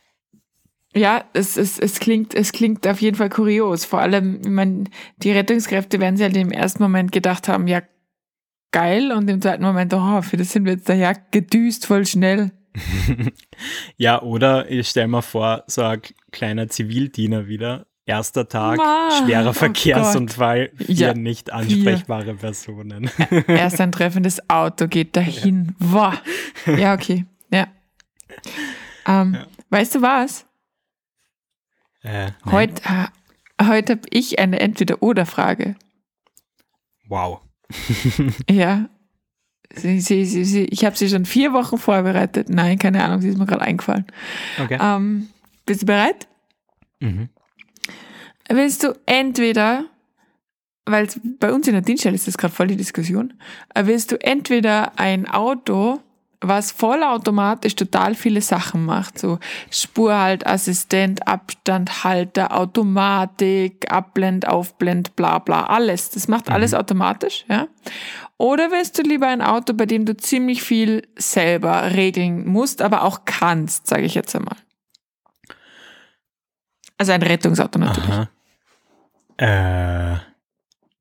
Ja, 0.98 1.24
es, 1.32 1.56
es, 1.56 1.78
es, 1.78 2.00
klingt, 2.00 2.34
es 2.34 2.52
klingt 2.52 2.86
auf 2.86 3.00
jeden 3.00 3.16
Fall 3.16 3.28
kurios. 3.28 3.84
Vor 3.84 4.00
allem, 4.00 4.40
ich 4.42 4.48
meine, 4.48 4.84
die 5.18 5.30
Rettungskräfte 5.30 6.00
werden 6.00 6.16
sich 6.16 6.24
halt 6.24 6.36
im 6.36 6.50
ersten 6.50 6.82
Moment 6.82 7.12
gedacht 7.12 7.48
haben, 7.48 7.68
ja, 7.68 7.82
geil. 8.72 9.12
Und 9.12 9.30
im 9.30 9.40
zweiten 9.40 9.62
Moment, 9.62 9.94
oh, 9.94 10.22
für 10.22 10.36
das 10.36 10.52
sind 10.52 10.64
wir 10.64 10.72
jetzt 10.72 10.88
daher 10.88 11.14
gedüst, 11.30 11.86
voll 11.86 12.06
schnell. 12.06 12.50
Ja, 13.96 14.22
oder 14.22 14.70
ich 14.70 14.88
stell 14.88 15.08
mir 15.08 15.20
vor, 15.20 15.64
so 15.66 15.82
ein 15.82 16.00
kleiner 16.30 16.68
Zivildiener 16.68 17.48
wieder. 17.48 17.86
Erster 18.06 18.48
Tag, 18.48 18.78
Ma, 18.78 19.10
schwerer 19.10 19.50
oh 19.50 19.52
Verkehrsunfall, 19.52 20.70
vier 20.76 20.94
Ja, 20.94 21.14
nicht 21.14 21.52
ansprechbare 21.52 22.34
Personen. 22.34 23.10
Erst 23.48 23.80
ein 23.80 23.90
treffendes 23.90 24.48
Auto 24.48 24.86
geht 24.86 25.16
dahin. 25.16 25.74
Wow. 25.80 26.14
Ja, 26.66 26.94
okay. 26.94 27.26
Ja. 27.50 27.66
Ähm, 29.06 29.38
Weißt 29.70 29.94
du 29.94 30.02
was? 30.02 30.46
Äh, 32.02 32.26
nein. 32.26 32.52
Heute, 32.52 32.82
äh, 32.84 33.64
heute 33.66 33.92
habe 33.94 34.08
ich 34.10 34.38
eine 34.38 34.60
Entweder-Oder-Frage. 34.60 35.76
Wow. 37.08 37.40
Ja. 38.50 38.88
Sie, 39.74 40.00
sie, 40.00 40.24
sie, 40.24 40.44
sie, 40.44 40.64
ich 40.64 40.86
habe 40.86 40.96
sie 40.96 41.10
schon 41.10 41.26
vier 41.26 41.52
Wochen 41.52 41.76
vorbereitet. 41.76 42.48
Nein, 42.48 42.78
keine 42.78 43.04
Ahnung, 43.04 43.20
sie 43.20 43.28
ist 43.28 43.36
mir 43.38 43.44
gerade 43.44 43.62
eingefallen. 43.62 44.06
Okay. 44.58 44.78
Ähm, 44.80 45.28
bist 45.66 45.82
du 45.82 45.86
bereit? 45.86 46.26
Mhm. 47.00 47.28
Willst 48.48 48.82
du 48.82 48.98
entweder, 49.04 49.84
weil 50.86 51.06
bei 51.38 51.52
uns 51.52 51.68
in 51.68 51.74
der 51.74 51.82
Dienststelle 51.82 52.14
ist 52.14 52.26
das 52.26 52.38
gerade 52.38 52.54
voll 52.54 52.68
die 52.68 52.76
Diskussion, 52.76 53.34
äh, 53.74 53.84
willst 53.84 54.10
du 54.10 54.16
entweder 54.22 54.98
ein 54.98 55.28
Auto, 55.28 56.00
was 56.40 56.70
vollautomatisch 56.70 57.74
total 57.74 58.14
viele 58.14 58.40
Sachen 58.40 58.84
macht, 58.84 59.18
so 59.18 59.38
Spurhaltassistent, 59.70 61.26
Abstandhalter, 61.26 62.56
Automatik, 62.56 63.90
Abblend, 63.90 64.46
Aufblend, 64.46 65.16
bla 65.16 65.40
bla, 65.40 65.66
alles. 65.66 66.10
Das 66.10 66.28
macht 66.28 66.50
alles 66.50 66.74
automatisch, 66.74 67.44
ja? 67.48 67.66
Oder 68.36 68.70
willst 68.70 68.96
du 68.98 69.02
lieber 69.02 69.26
ein 69.26 69.42
Auto, 69.42 69.74
bei 69.74 69.86
dem 69.86 70.04
du 70.04 70.16
ziemlich 70.16 70.62
viel 70.62 71.08
selber 71.16 71.94
regeln 71.94 72.46
musst, 72.46 72.82
aber 72.82 73.02
auch 73.02 73.24
kannst, 73.24 73.88
sage 73.88 74.04
ich 74.04 74.14
jetzt 74.14 74.36
einmal. 74.36 74.56
Also 76.98 77.12
ein 77.12 77.22
Rettungsauto 77.22 77.80
natürlich. 77.80 78.10
Aha. 78.10 78.28
Äh, 79.38 80.18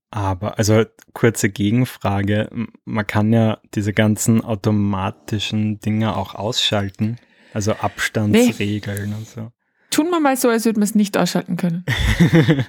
aber, 0.09 0.57
also 0.57 0.85
kurze 1.13 1.49
Gegenfrage. 1.49 2.49
Man 2.85 3.07
kann 3.07 3.33
ja 3.33 3.59
diese 3.75 3.93
ganzen 3.93 4.43
automatischen 4.43 5.79
Dinge 5.79 6.15
auch 6.15 6.35
ausschalten. 6.35 7.17
Also 7.53 7.73
Abstandsregeln 7.73 9.13
und 9.13 9.27
so. 9.27 9.51
Tun 9.89 10.09
wir 10.09 10.19
mal 10.19 10.37
so, 10.37 10.49
als 10.49 10.65
würden 10.65 10.79
wir 10.79 10.85
es 10.85 10.95
nicht 10.95 11.17
ausschalten 11.17 11.57
können. 11.57 11.85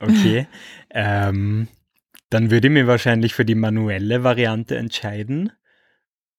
Okay. 0.00 0.48
ähm, 0.90 1.68
dann 2.30 2.50
würde 2.50 2.66
ich 2.66 2.72
mir 2.72 2.88
wahrscheinlich 2.88 3.34
für 3.34 3.44
die 3.44 3.54
manuelle 3.54 4.24
Variante 4.24 4.76
entscheiden, 4.76 5.52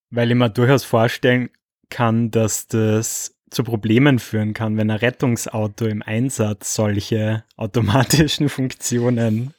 weil 0.09 0.29
ich 0.29 0.37
mir 0.37 0.49
durchaus 0.49 0.83
vorstellen 0.83 1.49
kann, 1.89 2.31
dass 2.31 2.67
das 2.67 3.35
zu 3.49 3.63
Problemen 3.63 4.19
führen 4.19 4.53
kann, 4.53 4.75
wenn 4.75 4.91
ein 4.91 4.97
Rettungsauto 4.97 5.85
im 5.85 6.01
Einsatz 6.01 6.75
solche 6.75 7.45
automatischen 7.55 8.49
Funktionen 8.49 9.53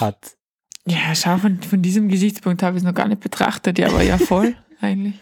hat. 0.00 0.36
Ja, 0.86 1.14
schau, 1.14 1.36
von, 1.36 1.60
von 1.62 1.82
diesem 1.82 2.08
Gesichtspunkt 2.08 2.62
habe 2.62 2.76
ich 2.76 2.82
es 2.82 2.86
noch 2.86 2.94
gar 2.94 3.08
nicht 3.08 3.20
betrachtet, 3.20 3.78
ja, 3.78 3.88
aber 3.88 4.02
ja, 4.02 4.16
voll, 4.16 4.56
eigentlich. 4.80 5.20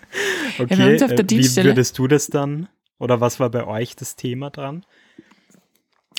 Okay, 0.58 0.76
der 0.76 1.10
äh, 1.10 1.24
wie 1.28 1.56
würdest 1.56 1.98
du 1.98 2.06
das 2.06 2.28
dann? 2.28 2.68
Oder 2.98 3.20
was 3.20 3.40
war 3.40 3.50
bei 3.50 3.66
euch 3.66 3.96
das 3.96 4.16
Thema 4.16 4.50
dran? 4.50 4.84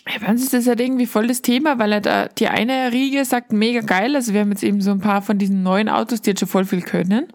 Ja, 0.07 0.19
bei 0.19 0.27
uns 0.27 0.43
ist 0.43 0.53
das 0.53 0.67
halt 0.67 0.79
irgendwie 0.79 1.05
voll 1.05 1.27
das 1.27 1.41
Thema, 1.41 1.79
weil 1.79 2.01
da, 2.01 2.27
die 2.27 2.47
eine 2.47 2.91
Riege 2.91 3.25
sagt, 3.25 3.51
mega 3.51 3.81
geil, 3.81 4.15
also 4.15 4.33
wir 4.33 4.41
haben 4.41 4.51
jetzt 4.51 4.63
eben 4.63 4.81
so 4.81 4.91
ein 4.91 4.99
paar 4.99 5.21
von 5.21 5.37
diesen 5.37 5.63
neuen 5.63 5.89
Autos, 5.89 6.21
die 6.21 6.31
jetzt 6.31 6.39
schon 6.39 6.49
voll 6.49 6.65
viel 6.65 6.81
können. 6.81 7.27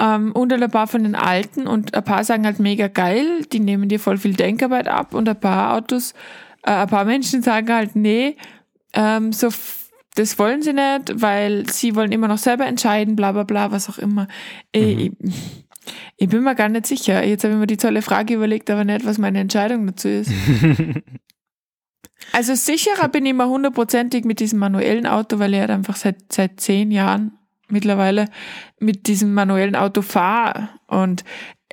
Ähm, 0.00 0.32
und 0.32 0.52
halt 0.52 0.62
ein 0.62 0.70
paar 0.70 0.86
von 0.86 1.02
den 1.02 1.14
alten 1.14 1.66
und 1.66 1.94
ein 1.94 2.04
paar 2.04 2.24
sagen 2.24 2.44
halt 2.44 2.58
mega 2.58 2.88
geil, 2.88 3.44
die 3.52 3.60
nehmen 3.60 3.88
dir 3.88 3.98
voll 3.98 4.18
viel 4.18 4.34
Denkarbeit 4.34 4.88
ab 4.88 5.14
und 5.14 5.28
ein 5.28 5.40
paar 5.40 5.74
Autos, 5.74 6.12
äh, 6.62 6.72
ein 6.72 6.88
paar 6.88 7.04
Menschen 7.04 7.42
sagen 7.42 7.72
halt, 7.72 7.96
nee, 7.96 8.36
ähm, 8.92 9.32
so, 9.32 9.48
das 10.16 10.38
wollen 10.38 10.62
sie 10.62 10.72
nicht, 10.72 11.20
weil 11.20 11.68
sie 11.70 11.94
wollen 11.94 12.10
immer 12.10 12.28
noch 12.28 12.38
selber 12.38 12.66
entscheiden, 12.66 13.16
bla 13.16 13.32
bla 13.32 13.44
bla, 13.44 13.70
was 13.70 13.88
auch 13.88 13.98
immer. 13.98 14.26
Ich, 14.72 14.98
ich, 14.98 15.12
ich 16.16 16.28
bin 16.28 16.42
mir 16.42 16.54
gar 16.54 16.68
nicht 16.68 16.86
sicher. 16.86 17.24
Jetzt 17.24 17.44
habe 17.44 17.54
ich 17.54 17.60
mir 17.60 17.66
die 17.66 17.76
tolle 17.76 18.02
Frage 18.02 18.34
überlegt, 18.34 18.70
aber 18.70 18.84
nicht, 18.84 19.04
was 19.06 19.18
meine 19.18 19.40
Entscheidung 19.40 19.86
dazu 19.86 20.08
ist. 20.08 20.32
Also 22.32 22.54
sicherer 22.54 23.08
bin 23.08 23.24
ich 23.24 23.30
immer 23.30 23.48
hundertprozentig 23.48 24.24
mit 24.24 24.40
diesem 24.40 24.58
manuellen 24.58 25.06
Auto, 25.06 25.38
weil 25.38 25.54
ich 25.54 25.60
halt 25.60 25.70
einfach 25.70 25.96
seit, 25.96 26.32
seit 26.32 26.60
zehn 26.60 26.90
Jahren 26.90 27.38
mittlerweile 27.68 28.26
mit 28.78 29.06
diesem 29.06 29.32
manuellen 29.34 29.76
Auto 29.76 30.02
fahre. 30.02 30.68
Und 30.86 31.24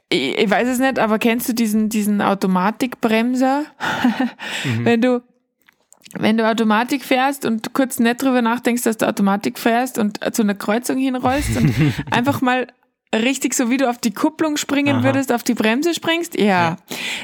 ich, 0.09 0.37
ich 0.37 0.49
weiß 0.49 0.67
es 0.67 0.79
nicht, 0.79 0.99
aber 0.99 1.19
kennst 1.19 1.49
du 1.49 1.53
diesen, 1.53 1.89
diesen 1.89 2.21
Automatikbremser? 2.21 3.65
Wenn 4.83 5.01
du 5.01 5.23
wenn 6.17 6.37
du 6.37 6.47
Automatik 6.49 7.03
fährst 7.03 7.45
und 7.45 7.73
kurz 7.73 7.99
nicht 7.99 8.21
drüber 8.21 8.41
nachdenkst, 8.41 8.83
dass 8.83 8.97
du 8.97 9.07
Automatik 9.07 9.59
fährst 9.59 9.97
und 9.97 10.19
zu 10.33 10.41
einer 10.43 10.55
Kreuzung 10.55 10.97
hinrollst 10.97 11.57
und 11.57 11.73
einfach 12.11 12.41
mal 12.41 12.67
richtig 13.13 13.53
so 13.53 13.69
wie 13.69 13.77
du 13.77 13.89
auf 13.89 13.99
die 13.99 14.13
Kupplung 14.13 14.57
springen 14.57 14.97
Aha. 14.97 15.03
würdest, 15.03 15.31
auf 15.31 15.43
die 15.43 15.53
Bremse 15.53 15.93
springst, 15.93 16.39
ja, 16.39 16.77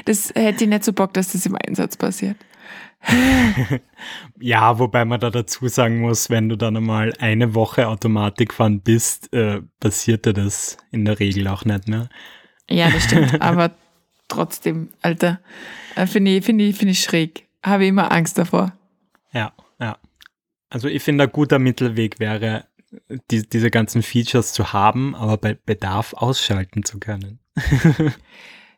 das 0.04 0.32
hätte 0.34 0.64
ich 0.64 0.70
nicht 0.70 0.84
so 0.84 0.92
Bock, 0.92 1.12
dass 1.14 1.32
das 1.32 1.46
im 1.46 1.56
Einsatz 1.56 1.96
passiert. 1.96 2.36
Ja, 4.42 4.78
wobei 4.78 5.04
man 5.04 5.20
da 5.20 5.28
dazu 5.28 5.68
sagen 5.68 6.00
muss, 6.00 6.30
wenn 6.30 6.48
du 6.48 6.56
dann 6.56 6.76
einmal 6.76 7.12
eine 7.18 7.54
Woche 7.54 7.88
Automatik 7.88 8.54
fahren 8.54 8.80
bist, 8.80 9.32
äh, 9.34 9.60
passiert 9.78 10.24
dir 10.24 10.32
das 10.32 10.78
in 10.90 11.04
der 11.04 11.20
Regel 11.20 11.46
auch 11.48 11.66
nicht 11.66 11.88
mehr. 11.88 12.08
Ja, 12.70 12.88
das 12.88 13.04
stimmt. 13.04 13.40
Aber 13.42 13.72
trotzdem, 14.28 14.88
Alter, 15.02 15.40
äh, 15.94 16.06
finde 16.06 16.36
ich, 16.36 16.44
finde 16.44 16.64
ich, 16.64 16.76
finde 16.76 16.92
ich 16.92 17.00
schräg. 17.00 17.48
Habe 17.62 17.84
ich 17.84 17.90
immer 17.90 18.10
Angst 18.10 18.38
davor. 18.38 18.72
Ja, 19.32 19.52
ja. 19.80 19.98
Also 20.68 20.88
ich 20.88 21.02
finde, 21.02 21.24
ein 21.24 21.32
guter 21.32 21.58
Mittelweg 21.58 22.20
wäre, 22.20 22.66
die, 23.30 23.48
diese 23.48 23.70
ganzen 23.70 24.02
Features 24.02 24.52
zu 24.52 24.72
haben, 24.72 25.14
aber 25.14 25.36
bei 25.36 25.54
Bedarf 25.54 26.14
ausschalten 26.14 26.84
zu 26.84 26.98
können. 26.98 27.38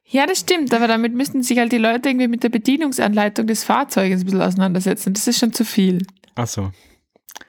Ja, 0.04 0.26
das 0.26 0.40
stimmt, 0.40 0.74
aber 0.74 0.88
damit 0.88 1.14
müssten 1.14 1.42
sich 1.42 1.56
halt 1.58 1.72
die 1.72 1.78
Leute 1.78 2.10
irgendwie 2.10 2.28
mit 2.28 2.42
der 2.42 2.50
Bedienungsanleitung 2.50 3.46
des 3.46 3.64
Fahrzeuges 3.64 4.20
ein 4.20 4.24
bisschen 4.26 4.42
auseinandersetzen. 4.42 5.14
Das 5.14 5.26
ist 5.26 5.38
schon 5.38 5.54
zu 5.54 5.64
viel. 5.64 6.04
Ach 6.34 6.46
so. 6.48 6.70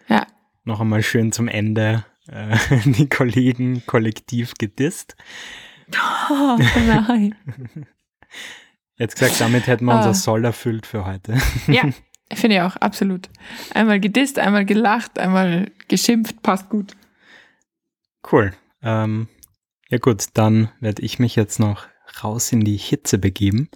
Ja. 0.08 0.26
Noch 0.64 0.80
einmal 0.80 1.04
schön 1.04 1.34
zum 1.34 1.50
Ende 1.50 2.06
äh, 2.28 2.56
die 2.86 3.10
Kollegen 3.10 3.84
kollektiv 3.86 4.54
gedisst. 4.58 5.18
Oh, 6.30 6.58
nein. 6.88 7.36
Jetzt 8.98 9.20
gesagt, 9.20 9.42
damit 9.42 9.68
hätten 9.68 9.86
wir 9.86 9.94
Ah. 9.94 9.98
unser 9.98 10.14
Soll 10.14 10.46
erfüllt 10.46 10.86
für 10.86 11.06
heute. 11.06 11.38
Ja, 11.68 11.90
finde 12.32 12.58
ich 12.58 12.62
auch, 12.62 12.76
absolut. 12.78 13.30
Einmal 13.74 14.00
gedisst, 14.00 14.40
einmal 14.40 14.66
gelacht, 14.66 15.20
einmal 15.20 15.72
geschimpft, 15.88 16.42
passt 16.42 16.70
gut. 16.70 16.96
Cool. 18.32 18.54
Ähm, 18.82 19.28
ja 19.90 19.98
gut, 19.98 20.26
dann 20.34 20.70
werde 20.80 21.02
ich 21.02 21.20
mich 21.20 21.36
jetzt 21.36 21.60
noch 21.60 21.88
raus 22.24 22.52
in 22.52 22.62
die 22.62 22.78
Hitze 22.78 23.18
begeben. 23.18 23.70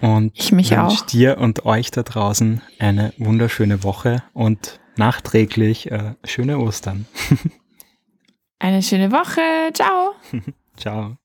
Und 0.00 0.32
ich 0.34 0.52
mich 0.52 0.76
auch. 0.76 1.06
dir 1.06 1.38
und 1.38 1.64
euch 1.64 1.90
da 1.90 2.02
draußen 2.02 2.60
eine 2.78 3.12
wunderschöne 3.18 3.84
Woche 3.84 4.22
und 4.32 4.80
nachträglich 4.96 5.90
äh, 5.90 6.14
schöne 6.24 6.58
Ostern. 6.58 7.06
eine 8.58 8.82
schöne 8.82 9.12
Woche. 9.12 9.72
Ciao. 9.74 10.14
Ciao. 10.76 11.16